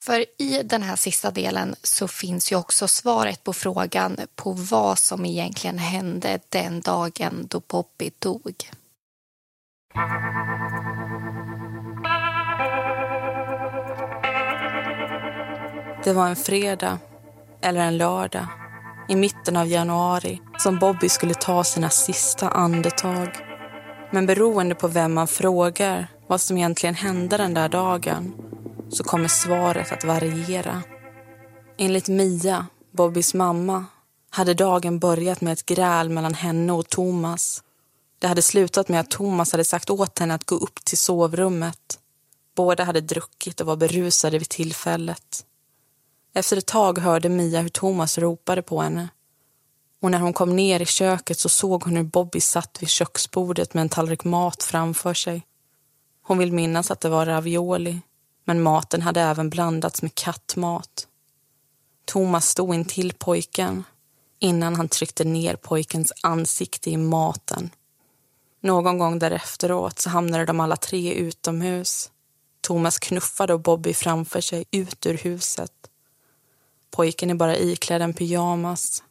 För 0.03 0.25
i 0.37 0.61
den 0.63 0.83
här 0.83 0.95
sista 0.95 1.31
delen 1.31 1.75
så 1.83 2.07
finns 2.07 2.51
ju 2.51 2.55
också 2.55 2.87
svaret 2.87 3.43
på 3.43 3.53
frågan 3.53 4.17
på 4.35 4.51
vad 4.51 4.99
som 4.99 5.25
egentligen 5.25 5.77
hände 5.77 6.39
den 6.49 6.81
dagen 6.81 7.47
då 7.49 7.61
Bobby 7.67 8.11
dog. 8.19 8.69
Det 16.03 16.13
var 16.13 16.27
en 16.27 16.35
fredag, 16.35 16.99
eller 17.61 17.79
en 17.81 17.97
lördag, 17.97 18.47
i 19.09 19.15
mitten 19.15 19.57
av 19.57 19.67
januari 19.67 20.41
som 20.57 20.79
Bobby 20.79 21.09
skulle 21.09 21.33
ta 21.33 21.63
sina 21.63 21.89
sista 21.89 22.49
andetag. 22.49 23.29
Men 24.11 24.25
beroende 24.25 24.75
på 24.75 24.87
vem 24.87 25.13
man 25.13 25.27
frågar 25.27 26.07
vad 26.27 26.41
som 26.41 26.57
egentligen 26.57 26.95
hände 26.95 27.37
den 27.37 27.53
där 27.53 27.69
dagen 27.69 28.33
så 28.89 29.03
kommer 29.03 29.27
svaret 29.27 29.91
att 29.91 30.03
variera. 30.03 30.81
Enligt 31.77 32.07
Mia, 32.07 32.67
Bobbys 32.91 33.33
mamma, 33.33 33.85
hade 34.29 34.53
dagen 34.53 34.99
börjat 34.99 35.41
med 35.41 35.53
ett 35.53 35.65
gräl 35.65 36.09
mellan 36.09 36.33
henne 36.33 36.73
och 36.73 36.89
Thomas. 36.89 37.63
Det 38.19 38.27
hade 38.27 38.41
slutat 38.41 38.89
med 38.89 38.99
att 38.99 39.11
Thomas 39.11 39.51
hade 39.51 39.63
sagt 39.63 39.89
åt 39.89 40.19
henne 40.19 40.33
att 40.33 40.45
gå 40.45 40.55
upp 40.55 40.85
till 40.85 40.97
sovrummet. 40.97 41.99
Båda 42.55 42.83
hade 42.83 43.01
druckit 43.01 43.61
och 43.61 43.67
var 43.67 43.75
berusade 43.75 44.39
vid 44.39 44.49
tillfället. 44.49 45.45
Efter 46.37 46.57
ett 46.57 46.65
tag 46.65 46.99
hörde 46.99 47.29
Mia 47.29 47.61
hur 47.61 47.69
Thomas 47.69 48.17
ropade 48.17 48.61
på 48.61 48.81
henne. 48.81 49.09
Och 50.01 50.11
när 50.11 50.19
hon 50.19 50.33
kom 50.33 50.55
ner 50.55 50.81
i 50.81 50.85
köket 50.85 51.39
så 51.39 51.49
såg 51.49 51.83
hon 51.83 51.95
hur 51.95 52.03
Bobby 52.03 52.41
satt 52.41 52.77
vid 52.81 52.89
köksbordet 52.89 53.73
med 53.73 53.81
en 53.81 53.89
tallrik 53.89 54.23
mat 54.23 54.63
framför 54.63 55.13
sig. 55.13 55.45
Hon 56.21 56.37
vill 56.37 56.53
minnas 56.53 56.91
att 56.91 57.01
det 57.01 57.09
var 57.09 57.25
ravioli, 57.25 58.01
men 58.45 58.61
maten 58.61 59.01
hade 59.01 59.21
även 59.21 59.49
blandats 59.49 60.01
med 60.01 60.15
kattmat. 60.15 61.07
Thomas 62.05 62.49
stod 62.49 62.75
intill 62.75 63.13
pojken 63.13 63.83
innan 64.39 64.75
han 64.75 64.87
tryckte 64.87 65.23
ner 65.23 65.55
pojkens 65.55 66.13
ansikte 66.23 66.89
i 66.89 66.97
maten. 66.97 67.69
Någon 68.61 68.97
gång 68.97 69.19
därefteråt 69.19 69.99
så 69.99 70.09
hamnade 70.09 70.45
de 70.45 70.59
alla 70.59 70.75
tre 70.75 71.13
utomhus. 71.13 72.11
Thomas 72.61 72.99
knuffade 72.99 73.57
Bobby 73.57 73.93
framför 73.93 74.41
sig 74.41 74.65
ut 74.71 75.05
ur 75.05 75.17
huset. 75.17 75.71
Pojken 76.97 77.29
är 77.29 77.35
bara 77.35 77.57
iklädd 77.57 78.01
en 78.01 78.13
pyjamas 78.13 79.03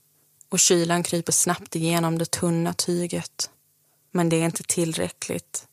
och 0.48 0.58
kylan 0.58 1.02
kryper 1.02 1.32
snabbt 1.32 1.76
igenom 1.76 2.18
det 2.18 2.30
tunna 2.30 2.72
tyget. 2.72 3.50
Men 4.10 4.28
det 4.28 4.36
är 4.36 4.44
inte 4.44 4.62
tillräckligt. 4.62 5.66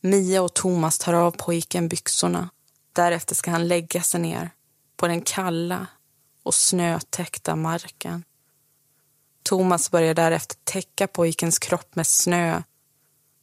Mia 0.00 0.42
och 0.42 0.54
Thomas 0.54 0.98
tar 0.98 1.12
av 1.12 1.30
pojken 1.30 1.88
byxorna. 1.88 2.48
Därefter 2.92 3.34
ska 3.34 3.50
han 3.50 3.68
lägga 3.68 4.02
sig 4.02 4.20
ner 4.20 4.50
på 4.96 5.08
den 5.08 5.22
kalla 5.22 5.86
och 6.42 6.54
snötäckta 6.54 7.56
marken. 7.56 8.24
Thomas 9.42 9.90
börjar 9.90 10.14
därefter 10.14 10.56
täcka 10.64 11.06
pojkens 11.06 11.58
kropp 11.58 11.94
med 11.96 12.06
snö. 12.06 12.62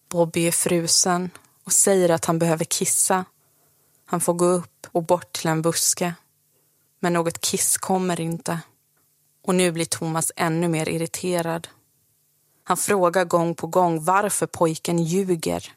Bobby 0.09 0.47
är 0.47 0.51
frusen 0.51 1.29
och 1.63 1.73
säger 1.73 2.09
att 2.09 2.25
han 2.25 2.39
behöver 2.39 2.65
kissa. 2.65 3.25
Han 4.05 4.21
får 4.21 4.33
gå 4.33 4.45
upp 4.45 4.87
och 4.91 5.03
bort 5.03 5.31
till 5.31 5.47
en 5.47 5.61
buske. 5.61 6.13
Men 6.99 7.13
något 7.13 7.41
kiss 7.41 7.77
kommer 7.77 8.21
inte. 8.21 8.59
Och 9.43 9.55
nu 9.55 9.71
blir 9.71 9.85
Thomas 9.85 10.31
ännu 10.35 10.67
mer 10.67 10.89
irriterad. 10.89 11.67
Han 12.63 12.77
frågar 12.77 13.25
gång 13.25 13.55
på 13.55 13.67
gång 13.67 14.03
varför 14.03 14.45
pojken 14.45 14.99
ljuger. 15.03 15.73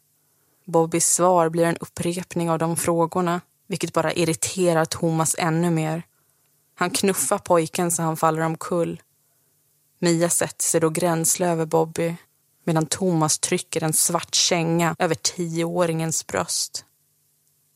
Bobbys 0.65 1.07
svar 1.07 1.49
blir 1.49 1.65
en 1.65 1.77
upprepning 1.77 2.51
av 2.51 2.59
de 2.59 2.77
frågorna 2.77 3.41
vilket 3.67 3.93
bara 3.93 4.13
irriterar 4.13 4.85
Thomas 4.85 5.37
ännu 5.39 5.71
mer. 5.71 6.03
Han 6.75 6.91
knuffar 6.91 7.39
pojken 7.39 7.91
så 7.91 8.03
han 8.03 8.17
faller 8.17 8.41
omkull. 8.43 9.03
Mia 9.99 10.31
sätter 10.31 10.65
sig 10.65 10.81
då 10.81 10.91
gränsle 10.91 11.49
över 11.49 11.67
Bobby 11.67 12.17
medan 12.65 12.87
Thomas 12.87 13.39
trycker 13.39 13.85
en 13.85 13.93
svart 13.93 14.35
känga 14.35 14.97
över 14.99 15.15
tioåringens 15.15 16.27
bröst. 16.27 16.85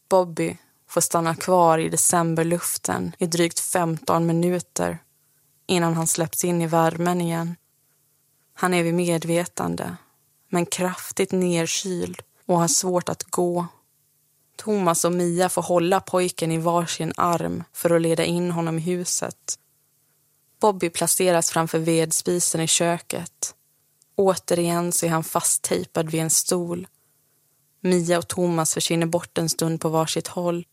Bobby 0.08 0.58
får 0.96 1.00
stanna 1.00 1.34
kvar 1.34 1.78
i 1.78 1.88
decemberluften 1.88 3.12
i 3.18 3.26
drygt 3.26 3.60
15 3.60 4.26
minuter 4.26 4.98
innan 5.66 5.94
han 5.94 6.06
släpps 6.06 6.44
in 6.44 6.62
i 6.62 6.66
värmen 6.66 7.20
igen. 7.20 7.56
Han 8.54 8.74
är 8.74 8.82
vid 8.82 8.94
medvetande, 8.94 9.96
men 10.48 10.66
kraftigt 10.66 11.32
nedkyld 11.32 12.22
och 12.46 12.58
har 12.58 12.68
svårt 12.68 13.08
att 13.08 13.22
gå. 13.22 13.66
Thomas 14.56 15.04
och 15.04 15.12
Mia 15.12 15.48
får 15.48 15.62
hålla 15.62 16.00
pojken 16.00 16.52
i 16.52 16.58
varsin 16.58 17.12
arm 17.16 17.64
för 17.72 17.90
att 17.90 18.02
leda 18.02 18.24
in 18.24 18.50
honom 18.50 18.78
i 18.78 18.80
huset. 18.80 19.58
Bobby 20.60 20.90
placeras 20.90 21.50
framför 21.50 21.78
vedspisen 21.78 22.60
i 22.60 22.66
köket. 22.66 23.54
Återigen 24.14 24.92
så 24.92 25.06
är 25.06 25.10
han 25.10 25.24
fasttejpad 25.24 26.10
vid 26.10 26.20
en 26.20 26.30
stol. 26.30 26.86
Mia 27.80 28.18
och 28.18 28.28
Thomas 28.28 28.74
försvinner 28.74 29.06
bort 29.06 29.38
en 29.38 29.48
stund 29.48 29.80
på 29.80 29.88
varsitt 29.88 30.28
håll. 30.28 30.66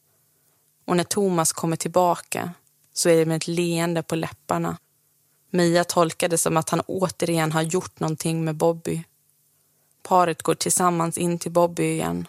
Och 0.85 0.97
när 0.97 1.03
Thomas 1.03 1.53
kommer 1.53 1.75
tillbaka 1.75 2.53
så 2.93 3.09
är 3.09 3.17
det 3.17 3.25
med 3.25 3.37
ett 3.37 3.47
leende 3.47 4.03
på 4.03 4.15
läpparna. 4.15 4.77
Mia 5.49 5.83
tolkar 5.83 6.29
det 6.29 6.37
som 6.37 6.57
att 6.57 6.69
han 6.69 6.81
återigen 6.81 7.51
har 7.51 7.61
gjort 7.61 7.99
någonting 7.99 8.45
med 8.45 8.55
Bobby. 8.55 9.03
Paret 10.01 10.43
går 10.43 10.55
tillsammans 10.55 11.17
in 11.17 11.39
till 11.39 11.51
Bobby 11.51 11.83
igen. 11.83 12.27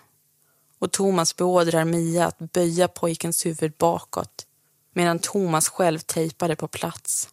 Och 0.78 0.92
Thomas 0.92 1.36
beordrar 1.36 1.84
Mia 1.84 2.26
att 2.26 2.38
böja 2.38 2.88
pojkens 2.88 3.46
huvud 3.46 3.72
bakåt 3.78 4.46
medan 4.94 5.18
Thomas 5.18 5.68
själv 5.68 5.98
tejpar 5.98 6.48
det 6.48 6.56
på 6.56 6.68
plats. 6.68 7.28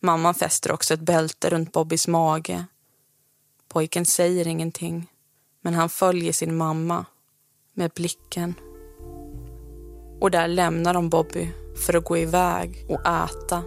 Mamman 0.00 0.34
fäster 0.34 0.72
också 0.72 0.94
ett 0.94 1.00
bälte 1.00 1.50
runt 1.50 1.72
Bobbys 1.72 2.08
mage. 2.08 2.64
Pojken 3.68 4.06
säger 4.06 4.46
ingenting, 4.46 5.06
men 5.60 5.74
han 5.74 5.88
följer 5.88 6.32
sin 6.32 6.56
mamma 6.56 7.06
med 7.74 7.90
blicken. 7.90 8.54
Och 10.20 10.30
där 10.30 10.48
lämnar 10.48 10.94
de 10.94 11.08
Bobby 11.08 11.48
för 11.86 11.96
att 11.96 12.04
gå 12.04 12.16
iväg 12.16 12.86
och 12.88 13.00
äta. 13.00 13.62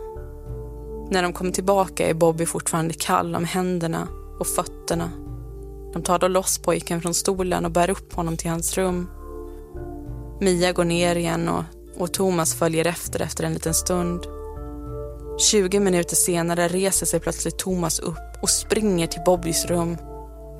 När 1.10 1.24
de 1.24 1.34
kommer 1.34 1.52
tillbaka 1.52 2.10
är 2.10 2.14
Bobby 2.14 2.46
fortfarande 2.46 2.94
kall 2.94 3.36
om 3.36 3.46
händerna 3.46 4.08
och 4.40 4.48
fötterna. 4.48 5.12
De 5.94 6.02
tar 6.02 6.20
då 6.20 6.28
loss 6.28 6.58
pojken 6.58 7.02
från 7.02 7.14
stolen 7.14 7.66
och 7.66 7.72
bär 7.72 7.90
upp 7.90 8.14
honom 8.14 8.38
till 8.38 8.50
hans 8.50 8.78
rum. 8.78 9.10
Mia 10.40 10.72
går 10.72 10.86
ner 10.86 11.16
igen 11.16 11.50
och, 11.50 11.64
och 11.98 12.14
Thomas 12.14 12.56
följer 12.56 12.88
efter 12.88 13.22
efter 13.22 13.44
en 13.44 13.54
liten 13.54 13.74
stund. 13.74 14.26
20 15.40 15.80
minuter 15.80 16.16
senare 16.16 16.68
reser 16.68 17.06
sig 17.06 17.20
plötsligt 17.20 17.58
Thomas 17.58 18.00
upp 18.00 18.38
och 18.42 18.50
springer 18.50 19.08
till 19.08 19.22
Bobbys 19.26 19.66
rum. 19.66 19.98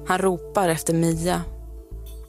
Han 0.08 0.18
ropar 0.18 0.70
efter 0.70 0.94
Mia. 0.94 1.42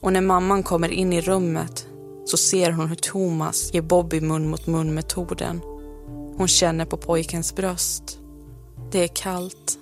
Och 0.01 0.13
när 0.13 0.21
mamman 0.21 0.63
kommer 0.63 0.89
in 0.89 1.13
i 1.13 1.21
rummet 1.21 1.87
så 2.31 2.37
ser 2.37 2.71
hon 2.71 2.89
hur 2.89 2.97
Thomas 2.97 3.75
ger 3.75 3.83
Bobby 3.83 4.21
mun 4.21 4.51
mot 4.51 4.67
mun-metoden. 4.67 5.61
Hon 6.37 6.49
känner 6.49 6.85
på 6.85 6.97
pojkens 6.97 7.55
bröst. 7.55 8.19
Det 8.93 9.05
är 9.05 9.09
kallt. 9.09 9.79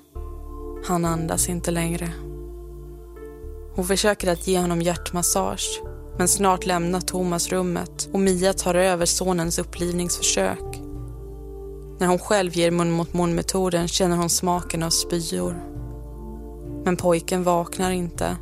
Han 0.84 1.04
andas 1.04 1.48
inte 1.48 1.70
längre. 1.70 2.12
Hon 3.74 3.84
försöker 3.84 4.32
att 4.32 4.46
ge 4.46 4.58
honom 4.60 4.82
hjärtmassage 4.82 5.82
men 6.18 6.28
snart 6.28 6.66
lämnar 6.66 7.00
Thomas 7.00 7.48
rummet 7.48 8.08
och 8.12 8.20
Mia 8.20 8.52
tar 8.52 8.74
över 8.74 9.06
sonens 9.06 9.58
upplivningsförsök. 9.58 10.80
När 11.98 12.06
hon 12.06 12.18
själv 12.18 12.56
ger 12.56 12.70
mun 12.70 12.90
mot 12.90 13.14
mun-metoden 13.14 13.88
känner 13.88 14.16
hon 14.16 14.30
smaken 14.30 14.82
av 14.82 14.90
spyor. 14.90 15.54
Men 16.84 16.96
pojken 16.96 17.44
vaknar 17.44 17.90
inte. 17.90 18.36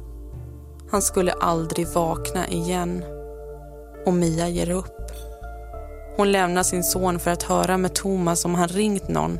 Han 0.90 1.02
skulle 1.02 1.32
aldrig 1.32 1.88
vakna 1.88 2.48
igen. 2.48 3.13
Och 4.06 4.14
Mia 4.14 4.48
ger 4.48 4.70
upp. 4.70 5.12
Hon 6.16 6.32
lämnar 6.32 6.62
sin 6.62 6.84
son 6.84 7.18
för 7.18 7.30
att 7.30 7.42
höra 7.42 7.78
med 7.78 7.94
Thomas 7.94 8.44
om 8.44 8.54
han 8.54 8.68
ringt 8.68 9.08
någon. 9.08 9.38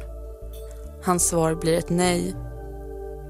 Hans 1.05 1.29
svar 1.29 1.55
blir 1.55 1.79
ett 1.79 1.91
nej. 1.91 2.35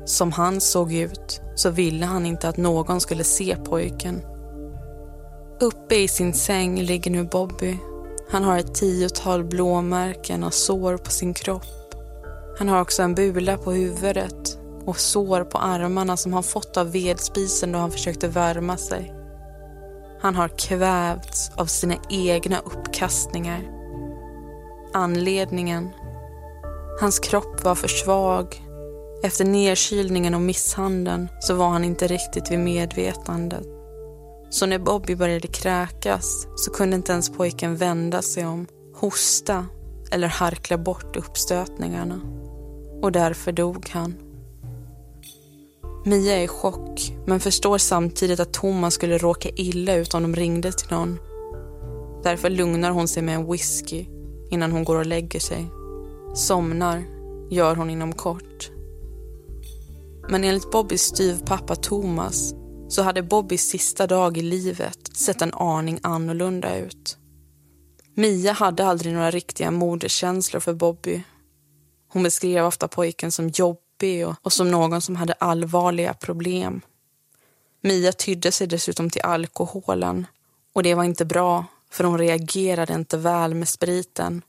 som 0.04 0.32
han 0.32 0.60
såg 0.60 0.92
ut 0.92 1.40
så 1.54 1.70
ville 1.70 2.06
han 2.06 2.26
inte 2.26 2.48
att 2.48 2.56
någon 2.56 3.00
skulle 3.00 3.24
se 3.24 3.56
pojken. 3.64 4.22
Uppe 5.60 5.96
i 5.96 6.08
sin 6.08 6.34
säng 6.34 6.80
ligger 6.80 7.10
nu 7.10 7.24
Bobby. 7.24 7.78
Han 8.30 8.44
har 8.44 8.58
ett 8.58 8.74
tiotal 8.74 9.44
blåmärken 9.44 10.44
och 10.44 10.54
sår 10.54 10.96
på 10.96 11.10
sin 11.10 11.34
kropp. 11.34 11.94
Han 12.58 12.68
har 12.68 12.80
också 12.80 13.02
en 13.02 13.14
bula 13.14 13.56
på 13.56 13.72
huvudet 13.72 14.58
och 14.84 15.00
sår 15.00 15.44
på 15.44 15.58
armarna 15.58 16.16
som 16.16 16.32
han 16.32 16.42
fått 16.42 16.76
av 16.76 16.92
vedspisen 16.92 17.72
då 17.72 17.78
han 17.78 17.90
försökte 17.90 18.28
värma 18.28 18.76
sig. 18.76 19.23
Han 20.24 20.34
har 20.34 20.48
kvävts 20.48 21.50
av 21.56 21.66
sina 21.66 21.94
egna 22.10 22.58
uppkastningar. 22.58 23.62
Anledningen? 24.92 25.90
Hans 27.00 27.18
kropp 27.18 27.64
var 27.64 27.74
för 27.74 27.88
svag. 27.88 28.62
Efter 29.22 29.44
nedkylningen 29.44 30.34
och 30.34 30.40
misshandeln 30.40 31.28
så 31.40 31.54
var 31.54 31.68
han 31.68 31.84
inte 31.84 32.06
riktigt 32.06 32.50
vid 32.50 32.58
medvetandet. 32.58 33.66
Så 34.50 34.66
när 34.66 34.78
Bobby 34.78 35.16
började 35.16 35.48
kräkas 35.48 36.46
så 36.56 36.70
kunde 36.70 36.96
inte 36.96 37.12
ens 37.12 37.30
pojken 37.30 37.76
vända 37.76 38.22
sig 38.22 38.46
om, 38.46 38.66
hosta 38.94 39.66
eller 40.10 40.28
harkla 40.28 40.78
bort 40.78 41.16
uppstötningarna. 41.16 42.20
Och 43.02 43.12
därför 43.12 43.52
dog 43.52 43.88
han. 43.92 44.23
Mia 46.06 46.36
är 46.36 46.44
i 46.44 46.48
chock, 46.48 47.12
men 47.26 47.40
förstår 47.40 47.78
samtidigt 47.78 48.40
att 48.40 48.52
Thomas 48.52 48.94
skulle 48.94 49.18
råka 49.18 49.48
illa 49.48 49.94
ut 49.94 50.14
om 50.14 50.22
de 50.22 50.36
ringde 50.36 50.72
till 50.72 50.90
någon. 50.90 51.18
Därför 52.22 52.50
lugnar 52.50 52.90
hon 52.90 53.08
sig 53.08 53.22
med 53.22 53.34
en 53.34 53.50
whisky 53.50 54.06
innan 54.50 54.72
hon 54.72 54.84
går 54.84 54.96
och 54.96 55.06
lägger 55.06 55.40
sig. 55.40 55.66
Somnar 56.34 57.04
gör 57.50 57.76
hon 57.76 57.90
inom 57.90 58.12
kort. 58.12 58.70
Men 60.28 60.44
enligt 60.44 60.70
Bobbys 60.70 61.02
styvpappa 61.02 61.76
Thomas 61.76 62.54
så 62.88 63.02
hade 63.02 63.22
Bobbys 63.22 63.68
sista 63.68 64.06
dag 64.06 64.38
i 64.38 64.42
livet 64.42 65.16
sett 65.16 65.42
en 65.42 65.54
aning 65.54 65.98
annorlunda 66.02 66.78
ut. 66.78 67.18
Mia 68.14 68.52
hade 68.52 68.86
aldrig 68.86 69.14
några 69.14 69.30
riktiga 69.30 69.70
moderskänslor 69.70 70.60
för 70.60 70.74
Bobby. 70.74 71.22
Hon 72.08 72.22
beskrev 72.22 72.64
ofta 72.64 72.88
pojken 72.88 73.32
som 73.32 73.48
jobbig 73.48 73.83
och, 74.04 74.34
och 74.42 74.52
som 74.52 74.70
någon 74.70 75.00
som 75.00 75.16
hade 75.16 75.32
allvarliga 75.32 76.14
problem. 76.14 76.80
Mia 77.80 78.12
tydde 78.12 78.52
sig 78.52 78.66
dessutom 78.66 79.10
till 79.10 79.22
alkoholen 79.22 80.26
och 80.74 80.82
det 80.82 80.94
var 80.94 81.04
inte 81.04 81.24
bra 81.24 81.64
för 81.90 82.04
hon 82.04 82.18
reagerade 82.18 82.94
inte 82.94 83.16
väl 83.16 83.54
med 83.54 83.68
spriten. 83.68 84.42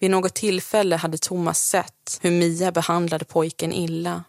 Vid 0.00 0.10
något 0.10 0.34
tillfälle 0.34 0.96
hade 0.96 1.18
Thomas 1.18 1.68
sett 1.68 2.18
hur 2.20 2.30
Mia 2.30 2.72
behandlade 2.72 3.24
pojken 3.24 3.72
illa 3.72 4.24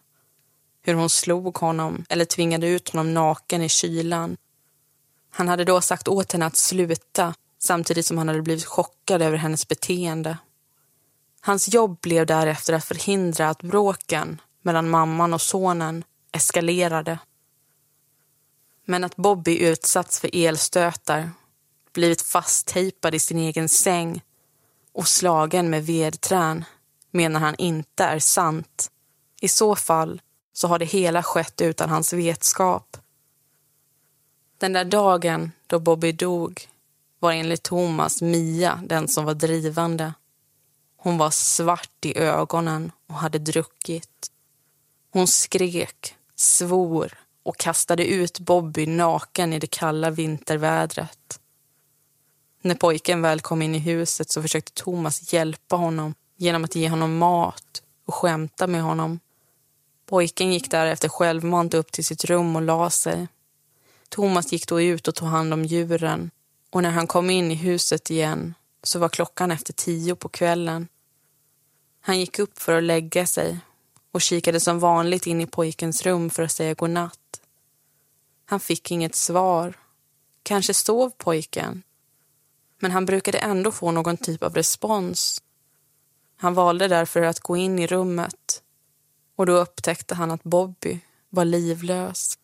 hur 0.86 0.94
hon 0.94 1.10
slog 1.10 1.58
honom 1.58 2.06
eller 2.10 2.26
tvingade 2.26 2.68
ut 2.68 2.90
honom 2.90 3.14
naken 3.14 3.62
i 3.62 3.70
kylan. 3.70 4.38
Han 5.32 5.48
hade 5.48 5.64
då 5.64 5.82
sagt 5.82 6.08
åt 6.08 6.32
henne 6.32 6.46
att 6.46 6.58
sluta 6.58 7.34
samtidigt 7.60 8.06
som 8.06 8.18
han 8.18 8.28
hade 8.28 8.42
blivit 8.42 8.66
chockad 8.66 9.22
över 9.22 9.38
hennes 9.38 9.68
beteende. 9.68 10.38
Hans 11.46 11.74
jobb 11.74 12.02
blev 12.02 12.26
därefter 12.26 12.74
att 12.74 12.86
förhindra 12.86 13.50
att 13.50 13.62
bråken 13.62 14.42
mellan 14.62 14.90
mamman 14.90 15.34
och 15.34 15.42
sonen 15.42 16.04
eskalerade. 16.32 17.20
Men 18.86 19.04
att 19.04 19.16
Bobby 19.16 19.58
utsatts 19.58 20.20
för 20.20 20.30
elstötar, 20.34 21.32
blivit 21.94 22.22
fasttejpad 22.22 23.16
i 23.16 23.20
sin 23.20 23.38
egen 23.38 23.70
säng 23.70 24.22
och 24.94 25.08
slagen 25.08 25.70
med 25.70 25.86
vedträn 25.86 26.66
menar 27.12 27.40
han 27.40 27.56
inte 27.58 28.04
är 28.04 28.20
sant. 28.20 28.92
I 29.42 29.48
så 29.48 29.76
fall 29.76 30.22
så 30.54 30.68
har 30.68 30.80
det 30.80 30.86
hela 30.86 31.24
skett 31.24 31.62
utan 31.62 31.90
hans 31.90 32.14
vetskap. 32.14 32.98
Den 34.58 34.74
där 34.74 34.86
dagen 34.86 35.52
då 35.68 35.80
Bobby 35.80 36.12
dog 36.12 36.70
var 37.20 37.32
enligt 37.32 37.64
Thomas 37.64 38.22
Mia 38.22 38.84
den 38.88 39.08
som 39.08 39.26
var 39.26 39.34
drivande. 39.34 40.14
Hon 41.06 41.18
var 41.18 41.32
svart 41.32 42.06
i 42.06 42.18
ögonen 42.18 42.92
och 43.08 43.16
hade 43.16 43.40
druckit. 43.40 44.32
Hon 45.12 45.28
skrek, 45.28 46.16
svor 46.36 47.18
och 47.44 47.58
kastade 47.58 48.06
ut 48.06 48.40
Bobby 48.40 48.86
naken 48.86 49.54
i 49.54 49.60
det 49.60 49.68
kalla 49.68 50.10
vintervädret. 50.10 51.40
När 52.62 52.76
pojken 52.76 53.22
väl 53.22 53.42
kom 53.42 53.62
in 53.62 53.76
i 53.76 53.80
huset 53.80 54.32
så 54.32 54.42
försökte 54.42 54.72
Thomas 54.84 55.34
hjälpa 55.34 55.76
honom 55.76 56.14
genom 56.38 56.64
att 56.64 56.76
ge 56.76 56.90
honom 56.90 57.18
mat 57.18 57.84
och 58.06 58.14
skämta 58.14 58.68
med 58.68 58.82
honom. 58.82 59.20
Pojken 60.06 60.54
gick 60.54 60.72
därefter 60.72 61.10
självmant 61.10 61.74
upp 61.74 61.92
till 61.92 62.06
sitt 62.06 62.26
rum 62.26 62.56
och 62.56 62.62
la 62.62 62.90
sig. 62.90 63.28
Thomas 64.10 64.52
gick 64.52 64.68
då 64.68 64.82
ut 64.82 65.08
och 65.08 65.16
tog 65.16 65.28
hand 65.28 65.54
om 65.54 65.66
djuren 65.66 66.32
och 66.70 66.84
när 66.84 66.92
han 66.92 67.08
kom 67.08 67.30
in 67.30 67.52
i 67.52 67.56
huset 67.56 68.12
igen 68.12 68.54
så 68.84 69.00
var 69.00 69.10
klockan 69.10 69.52
efter 69.52 69.74
tio 69.74 70.16
på 70.16 70.30
kvällen. 70.30 70.88
Han 72.08 72.20
gick 72.20 72.40
upp 72.40 72.60
för 72.60 72.78
att 72.78 72.84
lägga 72.84 73.26
sig 73.26 73.60
och 74.12 74.22
kikade 74.22 74.60
som 74.60 74.80
vanligt 74.80 75.28
in 75.28 75.42
i 75.42 75.48
pojkens 75.48 76.04
rum 76.04 76.30
för 76.30 76.44
att 76.44 76.52
säga 76.52 76.74
godnatt. 76.74 77.42
Han 78.46 78.60
fick 78.60 78.92
inget 78.92 79.16
svar. 79.16 79.74
Kanske 80.44 80.74
sov 80.74 81.12
pojken. 81.18 81.84
Men 82.80 82.92
han 82.92 83.06
brukade 83.06 83.38
ändå 83.38 83.72
få 83.72 83.92
någon 83.92 84.18
typ 84.18 84.44
av 84.44 84.56
respons. 84.56 85.42
Han 86.38 86.54
valde 86.54 86.88
därför 86.88 87.22
att 87.22 87.40
gå 87.40 87.58
in 87.58 87.80
i 87.80 87.88
rummet 87.88 88.62
och 89.36 89.46
då 89.46 89.54
upptäckte 89.54 90.16
han 90.16 90.32
att 90.32 90.44
Bobby 90.44 91.00
var 91.30 91.46
livlös. 91.46 92.38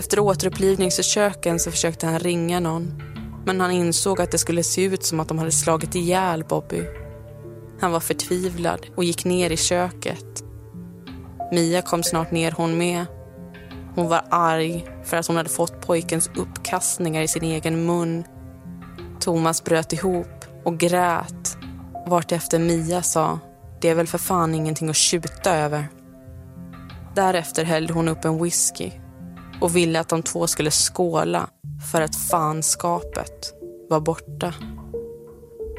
Efter 0.00 0.18
återupplivningsförsöken 0.18 1.58
så 1.58 1.70
försökte 1.70 2.06
han 2.06 2.18
ringa 2.18 2.60
någon. 2.60 3.02
Men 3.46 3.60
han 3.60 3.70
insåg 3.70 4.20
att 4.20 4.30
det 4.30 4.38
skulle 4.38 4.62
se 4.62 4.82
ut 4.82 5.04
som 5.04 5.20
att 5.20 5.28
de 5.28 5.38
hade 5.38 5.52
slagit 5.52 5.94
ihjäl 5.94 6.44
Bobby. 6.44 6.82
Han 7.80 7.92
var 7.92 8.00
förtvivlad 8.00 8.86
och 8.96 9.04
gick 9.04 9.24
ner 9.24 9.50
i 9.50 9.56
köket. 9.56 10.44
Mia 11.52 11.82
kom 11.82 12.02
snart 12.02 12.30
ner 12.30 12.52
hon 12.52 12.78
med 12.78 13.06
hon 13.94 14.08
var 14.08 14.24
arg 14.30 14.84
för 15.04 15.16
att 15.16 15.26
hon 15.26 15.36
hade 15.36 15.48
fått 15.48 15.86
pojkens 15.86 16.30
uppkastningar 16.36 17.22
i 17.22 17.28
sin 17.28 17.44
egen 17.44 17.86
mun. 17.86 18.24
Thomas 19.20 19.64
bröt 19.64 19.92
ihop 19.92 20.44
och 20.64 20.78
grät 20.78 21.58
vartefter 22.06 22.58
Mia 22.58 23.02
sa 23.02 23.38
det 23.80 23.88
är 23.88 23.94
väl 23.94 24.06
för 24.06 24.18
fan 24.18 24.54
ingenting 24.54 24.88
att 24.88 24.96
tjuta 24.96 25.56
över. 25.56 25.88
Därefter 27.14 27.64
hällde 27.64 27.92
hon 27.92 28.08
upp 28.08 28.24
en 28.24 28.42
whisky 28.42 28.90
och 29.60 29.76
ville 29.76 30.00
att 30.00 30.08
de 30.08 30.22
två 30.22 30.46
skulle 30.46 30.70
skåla 30.70 31.48
för 31.92 32.00
att 32.02 32.16
fanskapet 32.16 33.54
var 33.90 34.00
borta. 34.00 34.54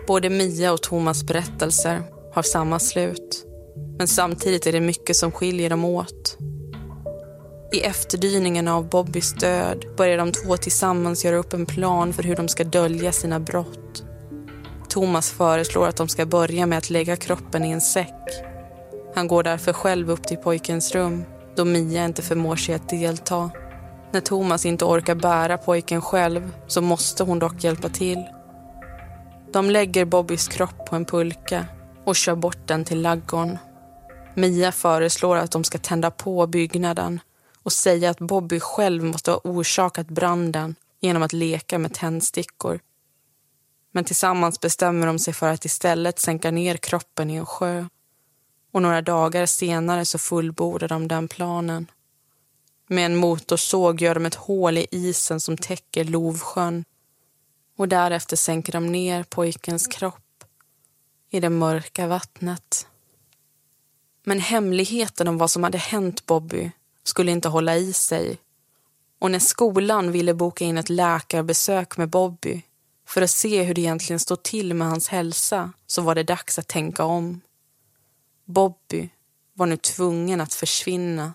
Både 0.08 0.30
Mia 0.30 0.74
och 0.74 0.82
Thomas 0.82 1.24
berättelser 1.24 2.04
har 2.34 2.44
samma 2.44 2.80
slut. 2.80 3.46
Men 3.98 4.08
samtidigt 4.08 4.68
är 4.68 4.72
det 4.72 4.82
mycket 4.82 5.16
som 5.16 5.32
skiljer 5.32 5.70
dem 5.70 5.86
åt. 5.86 6.38
I 7.74 7.82
efterdyningen 7.82 8.68
av 8.68 8.90
Bobbys 8.90 9.34
död 9.34 9.86
börjar 9.98 10.18
de 10.18 10.32
två 10.32 10.58
tillsammans 10.58 11.26
göra 11.26 11.36
upp 11.36 11.54
en 11.54 11.66
plan 11.66 12.14
för 12.14 12.24
hur 12.24 12.36
de 12.36 12.48
ska 12.48 12.64
dölja 12.64 13.12
sina 13.12 13.40
brott. 13.40 14.04
Thomas 14.90 15.32
föreslår 15.32 15.88
att 15.88 15.98
de 15.98 16.08
ska 16.08 16.26
börja 16.26 16.66
med 16.66 16.78
att 16.78 16.90
lägga 16.90 17.16
kroppen 17.16 17.66
i 17.66 17.72
en 17.72 17.82
säck. 17.82 18.44
Han 19.16 19.28
går 19.28 19.44
därför 19.44 19.74
själv 19.74 20.12
upp 20.12 20.28
till 20.28 20.38
pojkens 20.38 20.92
rum 20.96 21.24
då 21.56 21.66
Mia 21.66 22.06
inte 22.06 22.22
förmår 22.22 22.56
sig 22.56 22.76
att 22.76 22.90
delta. 22.90 23.52
När 24.14 24.22
Thomas 24.22 24.66
inte 24.66 24.86
orkar 24.86 25.16
bära 25.16 25.58
pojken 25.58 26.02
själv 26.02 26.52
så 26.68 26.82
måste 26.82 27.24
hon 27.24 27.40
dock 27.40 27.64
hjälpa 27.64 27.90
till. 27.90 28.26
De 29.52 29.70
lägger 29.70 30.06
Bobbys 30.06 30.48
kropp 30.48 30.86
på 30.86 30.96
en 30.96 31.06
pulka 31.06 31.66
och 32.06 32.16
kör 32.16 32.36
bort 32.36 32.68
den 32.68 32.86
till 32.86 33.02
laggorn. 33.02 33.58
Mia 34.36 34.72
föreslår 34.72 35.36
att 35.36 35.52
de 35.52 35.64
ska 35.64 35.78
tända 35.78 36.12
på 36.12 36.48
byggnaden 36.48 37.20
och 37.64 37.72
säga 37.72 38.10
att 38.10 38.20
Bobby 38.20 38.60
själv 38.60 39.04
måste 39.04 39.32
ha 39.32 39.42
orsakat 39.44 40.08
branden 40.08 40.76
genom 41.00 41.24
att 41.24 41.34
leka 41.34 41.78
med 41.78 41.94
tändstickor. 41.94 42.80
Men 43.92 44.04
tillsammans 44.04 44.60
bestämmer 44.60 45.08
de 45.08 45.20
sig 45.20 45.34
för 45.34 45.50
att 45.50 45.66
istället 45.66 46.20
sänka 46.20 46.52
ner 46.52 46.78
kroppen 46.78 47.30
i 47.30 47.36
en 47.36 47.46
sjö. 47.46 47.86
Och 48.74 48.82
några 48.82 49.02
dagar 49.02 49.46
senare 49.46 50.06
så 50.06 50.18
fullbordar 50.18 50.88
de 50.88 51.08
den 51.08 51.28
planen. 51.28 51.88
Med 52.92 53.06
en 53.06 53.16
motorsåg 53.16 54.02
gör 54.02 54.14
de 54.14 54.26
ett 54.26 54.36
hål 54.36 54.78
i 54.78 54.88
isen 54.92 55.40
som 55.40 55.58
täcker 55.58 56.04
Lovsjön. 56.04 56.86
Och 57.78 57.88
därefter 57.88 58.36
sänker 58.36 58.74
de 58.74 58.88
ner 58.88 59.24
pojkens 59.24 59.88
kropp 59.88 60.44
i 61.30 61.40
det 61.40 61.50
mörka 61.50 62.08
vattnet. 62.08 62.88
Men 64.24 64.40
hemligheten 64.40 65.28
om 65.28 65.38
vad 65.38 65.52
som 65.52 65.64
hade 65.64 65.78
hänt 65.78 66.26
Bobby 66.26 66.72
skulle 67.04 67.32
inte 67.32 67.50
hålla 67.50 67.78
i 67.78 67.94
sig 67.94 68.38
Och 69.20 69.32
när 69.32 69.40
skolan 69.40 70.12
ville 70.12 70.34
boka 70.34 70.66
in 70.66 70.78
ett 70.78 70.90
läkarbesök 70.90 71.98
med 71.98 72.10
Bobby 72.10 72.62
för 73.08 73.22
att 73.22 73.32
se 73.32 73.64
hur 73.64 73.74
det 73.74 73.82
egentligen 73.82 74.20
stod 74.20 74.44
till 74.44 74.74
med 74.74 74.88
hans 74.88 75.08
hälsa 75.08 75.74
så 75.88 76.02
var 76.02 76.16
det 76.16 76.24
dags 76.24 76.60
att 76.60 76.68
tänka 76.68 77.04
om. 77.04 77.42
Bobby 78.46 79.10
var 79.54 79.66
nu 79.66 79.78
tvungen 79.78 80.42
att 80.42 80.54
försvinna. 80.54 81.34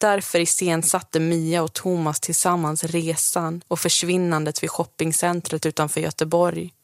Därför 0.00 0.38
iscensatte 0.38 1.20
Mia 1.20 1.62
och 1.62 1.72
Thomas 1.72 2.20
tillsammans 2.20 2.84
resan 2.84 3.62
och 3.68 3.78
försvinnandet 3.78 4.62
vid 4.62 4.70
shoppingcentret 4.70 5.66
utanför 5.66 6.00
Göteborg. 6.00 6.74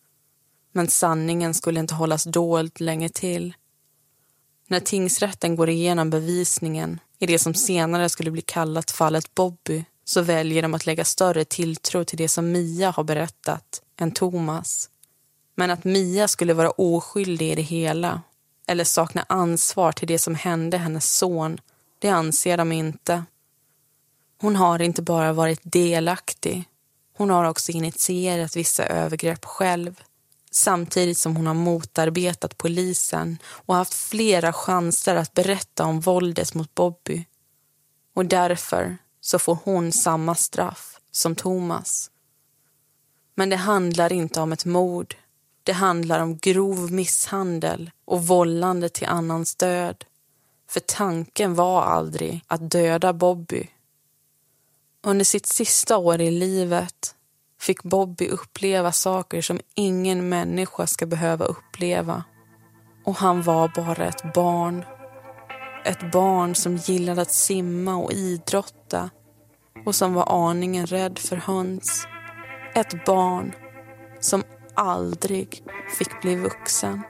Men 0.73 0.89
sanningen 0.89 1.55
skulle 1.55 1.81
inte 1.81 1.95
hållas 1.95 2.25
dold 2.25 2.81
länge 2.81 3.09
till. 3.09 3.55
När 4.67 4.81
tingsrätten 4.81 5.57
går 5.57 5.69
igenom 5.69 6.11
bevisningen 6.11 7.01
i 7.19 7.27
det 7.27 7.39
som 7.39 7.55
senare 7.55 8.09
skulle 8.09 8.31
bli 8.31 8.43
kallat 8.43 8.91
fallet 8.91 9.35
Bobby 9.35 9.85
så 10.05 10.23
väljer 10.23 10.63
de 10.63 10.75
att 10.75 10.87
lägga 10.87 11.05
större 11.05 11.45
tilltro 11.45 12.05
till 12.05 12.19
det 12.19 12.29
som 12.29 12.53
Mia 12.53 12.91
har 12.91 13.05
berättat 13.05 13.83
än 14.01 14.11
Thomas. 14.11 14.91
Men 15.55 15.71
att 15.71 15.85
Mia 15.85 16.29
skulle 16.29 16.55
vara 16.55 16.71
oskyldig 16.71 17.53
i 17.53 17.55
det 17.55 17.63
hela 17.63 18.23
eller 18.67 18.85
sakna 18.85 19.27
ansvar 19.29 19.93
till 19.93 20.09
det 20.09 20.19
som 20.19 20.35
hände 20.35 20.79
hennes 20.79 21.17
son, 21.17 21.61
det 21.99 22.09
anser 22.09 22.57
de 22.57 22.73
inte. 22.73 23.25
Hon 24.41 24.57
har 24.57 24.83
inte 24.83 25.03
bara 25.03 25.33
varit 25.33 25.61
delaktig, 25.63 26.65
hon 27.17 27.31
har 27.31 27.45
också 27.45 27.73
initierat 27.73 28.57
vissa 28.57 28.87
övergrepp 28.87 29.45
själv 29.45 30.01
samtidigt 30.51 31.19
som 31.19 31.37
hon 31.37 31.47
har 31.47 31.55
motarbetat 31.55 32.59
polisen 32.59 33.39
och 33.45 33.75
haft 33.75 33.95
flera 33.95 34.53
chanser 34.53 35.17
att 35.17 35.35
berätta 35.35 35.85
om 35.85 36.01
våldet 36.01 36.55
mot 36.55 36.75
Bobby. 36.75 37.27
Och 38.15 38.27
därför 38.27 38.99
så 39.21 39.39
får 39.39 39.59
hon 39.65 39.93
samma 39.93 40.35
straff 40.35 41.01
som 41.11 41.35
Thomas. 41.35 42.11
Men 43.35 43.51
det 43.51 43.57
handlar 43.57 44.13
inte 44.13 44.41
om 44.41 44.53
ett 44.53 44.65
mord. 44.65 45.17
Det 45.63 45.73
handlar 45.73 46.21
om 46.21 46.39
grov 46.39 46.93
misshandel 46.93 47.91
och 48.05 48.27
vållande 48.27 48.89
till 48.89 49.07
annans 49.07 49.57
död. 49.57 50.05
För 50.69 50.81
tanken 50.81 51.55
var 51.55 51.83
aldrig 51.83 52.41
att 52.47 52.71
döda 52.71 53.13
Bobby. 53.13 53.69
Under 55.03 55.25
sitt 55.25 55.47
sista 55.47 55.97
år 55.97 56.21
i 56.21 56.31
livet 56.31 57.15
fick 57.61 57.83
Bobby 57.83 58.29
uppleva 58.29 58.93
saker 58.93 59.43
som 59.43 59.61
ingen 59.75 60.29
människa 60.29 60.87
ska 60.87 61.07
behöva 61.07 61.45
uppleva. 61.45 62.25
Och 63.05 63.17
han 63.17 63.43
var 63.43 63.73
bara 63.77 64.07
ett 64.07 64.35
barn. 64.35 64.85
Ett 65.85 66.13
barn 66.13 66.55
som 66.55 66.77
gillade 66.77 67.23
att 67.23 67.33
simma 67.33 67.97
och 67.97 68.13
idrotta 68.13 69.11
och 69.87 69.95
som 69.95 70.15
var 70.15 70.51
aningen 70.51 70.87
rädd 70.87 71.19
för 71.19 71.37
höns. 71.37 72.07
Ett 72.75 73.05
barn 73.05 73.55
som 74.21 74.43
aldrig 74.75 75.63
fick 75.99 76.21
bli 76.23 76.37
vuxen. 76.37 77.03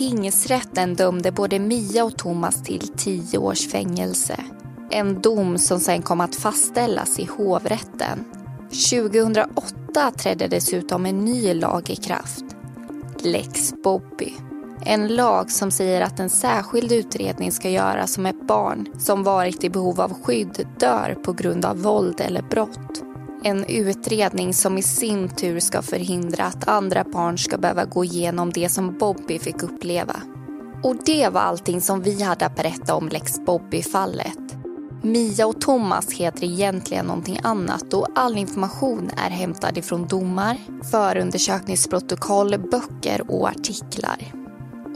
Tingsrätten 0.00 0.94
dömde 0.94 1.32
både 1.32 1.58
Mia 1.58 2.04
och 2.04 2.16
Thomas 2.16 2.62
till 2.62 2.88
tio 2.96 3.38
års 3.38 3.68
fängelse. 3.68 4.36
En 4.90 5.20
dom 5.20 5.58
som 5.58 5.80
sen 5.80 6.02
kom 6.02 6.20
att 6.20 6.36
fastställas 6.36 7.18
i 7.18 7.24
hovrätten. 7.24 8.24
2008 8.90 10.10
trädde 10.18 10.48
dessutom 10.48 11.06
en 11.06 11.24
ny 11.24 11.54
lag 11.54 11.90
i 11.90 11.96
kraft. 11.96 12.44
Lex 13.18 13.74
Bobby. 13.84 14.32
En 14.82 15.14
lag 15.14 15.50
som 15.50 15.70
säger 15.70 16.00
att 16.00 16.20
en 16.20 16.30
särskild 16.30 16.92
utredning 16.92 17.52
ska 17.52 17.70
göras 17.70 18.18
om 18.18 18.26
ett 18.26 18.46
barn 18.46 18.88
som 18.98 19.22
varit 19.22 19.64
i 19.64 19.70
behov 19.70 20.00
av 20.00 20.22
skydd 20.22 20.68
dör 20.78 21.16
på 21.22 21.32
grund 21.32 21.64
av 21.64 21.82
våld 21.82 22.20
eller 22.20 22.42
brott. 22.42 23.09
En 23.42 23.64
utredning 23.64 24.54
som 24.54 24.78
i 24.78 24.82
sin 24.82 25.28
tur 25.28 25.60
ska 25.60 25.82
förhindra 25.82 26.44
att 26.44 26.68
andra 26.68 27.04
barn 27.04 27.38
ska 27.38 27.58
behöva 27.58 27.84
gå 27.84 28.04
igenom 28.04 28.52
det 28.52 28.68
som 28.68 28.98
Bobby 28.98 29.38
fick 29.38 29.62
uppleva. 29.62 30.16
Och 30.82 30.96
det 31.06 31.28
var 31.28 31.40
allting 31.40 31.80
som 31.80 32.02
vi 32.02 32.22
hade 32.22 32.46
att 32.46 32.56
berätta 32.56 32.94
om 32.94 33.08
Lex 33.08 33.40
Bobby-fallet. 33.46 34.38
Mia 35.02 35.46
och 35.46 35.60
Thomas 35.60 36.12
heter 36.12 36.44
egentligen 36.44 37.06
någonting 37.06 37.40
annat 37.42 37.94
och 37.94 38.06
all 38.14 38.38
information 38.38 39.10
är 39.16 39.30
hämtad 39.30 39.78
ifrån 39.78 40.06
domar, 40.06 40.56
förundersökningsprotokoll, 40.90 42.58
böcker 42.58 43.30
och 43.30 43.48
artiklar. 43.48 44.18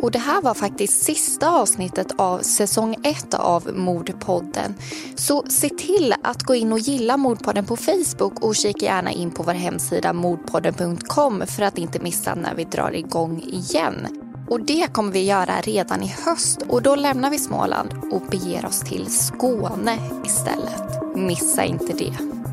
Och 0.04 0.10
det 0.10 0.18
här 0.18 0.42
var 0.42 0.54
faktiskt 0.54 1.02
sista 1.02 1.50
avsnittet 1.50 2.12
av 2.16 2.38
säsong 2.38 2.96
1 3.02 3.34
av 3.34 3.74
Mordpodden. 3.74 4.74
Så 5.14 5.44
se 5.48 5.68
till 5.68 6.14
att 6.22 6.42
gå 6.42 6.54
in 6.54 6.72
och 6.72 6.78
gilla 6.78 7.16
Mordpodden 7.16 7.64
på 7.64 7.76
Facebook 7.76 8.42
och 8.42 8.56
kika 8.56 8.86
gärna 8.86 9.12
in 9.12 9.30
på 9.30 9.42
vår 9.42 9.52
hemsida 9.52 10.12
mordpodden.com 10.12 11.42
för 11.46 11.62
att 11.62 11.78
inte 11.78 11.98
missa 11.98 12.34
när 12.34 12.54
vi 12.54 12.64
drar 12.64 12.94
igång 12.94 13.42
igen. 13.46 14.06
Och 14.50 14.60
det 14.60 14.92
kommer 14.92 15.12
vi 15.12 15.24
göra 15.24 15.60
redan 15.60 16.02
i 16.02 16.14
höst 16.26 16.62
och 16.68 16.82
då 16.82 16.94
lämnar 16.94 17.30
vi 17.30 17.38
Småland 17.38 17.94
och 18.10 18.22
beger 18.30 18.66
oss 18.66 18.80
till 18.80 19.06
Skåne 19.06 19.98
istället. 20.24 21.16
Missa 21.16 21.64
inte 21.64 21.92
det. 21.92 22.43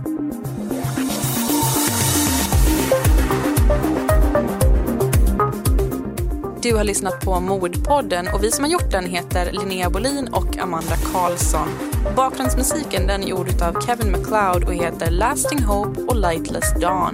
Du 6.64 6.76
har 6.76 6.84
lyssnat 6.84 7.26
på 7.26 7.40
Mordpodden 7.40 8.28
och 8.34 8.44
vi 8.44 8.52
som 8.52 8.64
har 8.64 8.72
gjort 8.72 8.92
den 8.92 9.06
heter 9.06 9.52
Linnea 9.52 9.90
Bolin 9.90 10.28
och 10.32 10.58
Amanda 10.58 10.96
Karlsson. 10.96 11.68
Bakgrundsmusiken 12.16 13.08
den 13.08 13.24
är 13.24 13.28
gjord 13.28 13.48
av 13.62 13.82
Kevin 13.82 14.12
MacLeod 14.12 14.64
och 14.64 14.74
heter 14.74 15.12
Lasting 15.12 15.64
Hope 15.64 16.02
och 16.02 16.16
Lightless 16.16 16.74
Dawn. 16.82 17.14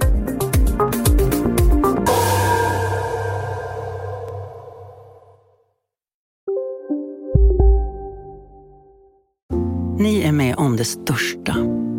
Ni 9.98 10.22
är 10.22 10.32
med 10.32 10.56
om 10.56 10.76
det 10.76 10.84
största. 10.84 11.56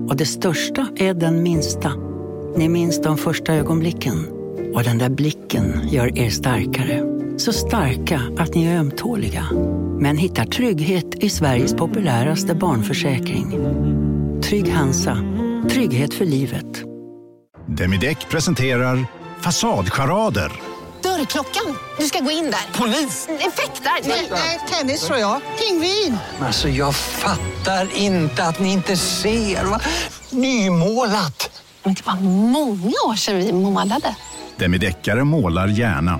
Och 0.10 0.16
det 0.16 0.26
största 0.26 0.88
är 0.96 1.14
den 1.14 1.44
minsta. 1.44 1.92
Ni 2.56 2.70
minns 2.70 3.02
de 3.02 3.18
första 3.18 3.54
ögonblicken. 3.54 4.28
Och 4.74 4.84
den 4.84 4.98
där 4.98 5.10
blicken 5.10 5.82
gör 5.92 6.20
er 6.20 6.30
starkare. 6.30 7.09
Så 7.40 7.54
starka 7.54 8.22
att 8.38 8.56
ni 8.56 8.66
är 8.66 8.78
ömtåliga. 8.78 9.48
Men 10.00 10.18
hittar 10.18 10.46
trygghet 10.46 11.06
i 11.16 11.30
Sveriges 11.30 11.74
populäraste 11.74 12.56
barnförsäkring. 12.56 13.52
Trygg 14.44 14.74
Hansa. 14.74 15.18
Trygghet 15.70 16.14
för 16.14 16.26
livet. 16.26 16.66
Demideck 17.68 18.30
presenterar 18.30 19.06
Fasadcharader. 19.42 20.52
Dörrklockan. 21.04 21.76
Du 22.00 22.06
ska 22.06 22.20
gå 22.20 22.32
in 22.32 22.44
där. 22.44 22.80
Polis? 22.80 23.28
Effektar? 23.30 24.10
Nej, 24.32 24.60
tennis 24.72 25.08
tror 25.08 25.20
jag. 25.20 25.42
Pingvin. 25.60 26.18
Alltså 26.40 26.70
jag 26.70 26.96
fattar 26.96 27.88
inte 27.98 28.44
att 28.44 28.60
ni 28.60 28.74
inte 28.74 28.98
ser. 28.98 29.66
Va? 29.66 29.80
Nymålat. 30.30 31.64
Men 31.84 31.94
det 31.94 32.06
var 32.06 32.16
många 32.22 32.94
år 33.08 33.16
sedan 33.16 33.38
vi 33.38 33.54
målade. 33.54 34.16
Demideckare 34.58 35.24
målar 35.24 35.68
gärna, 35.68 36.20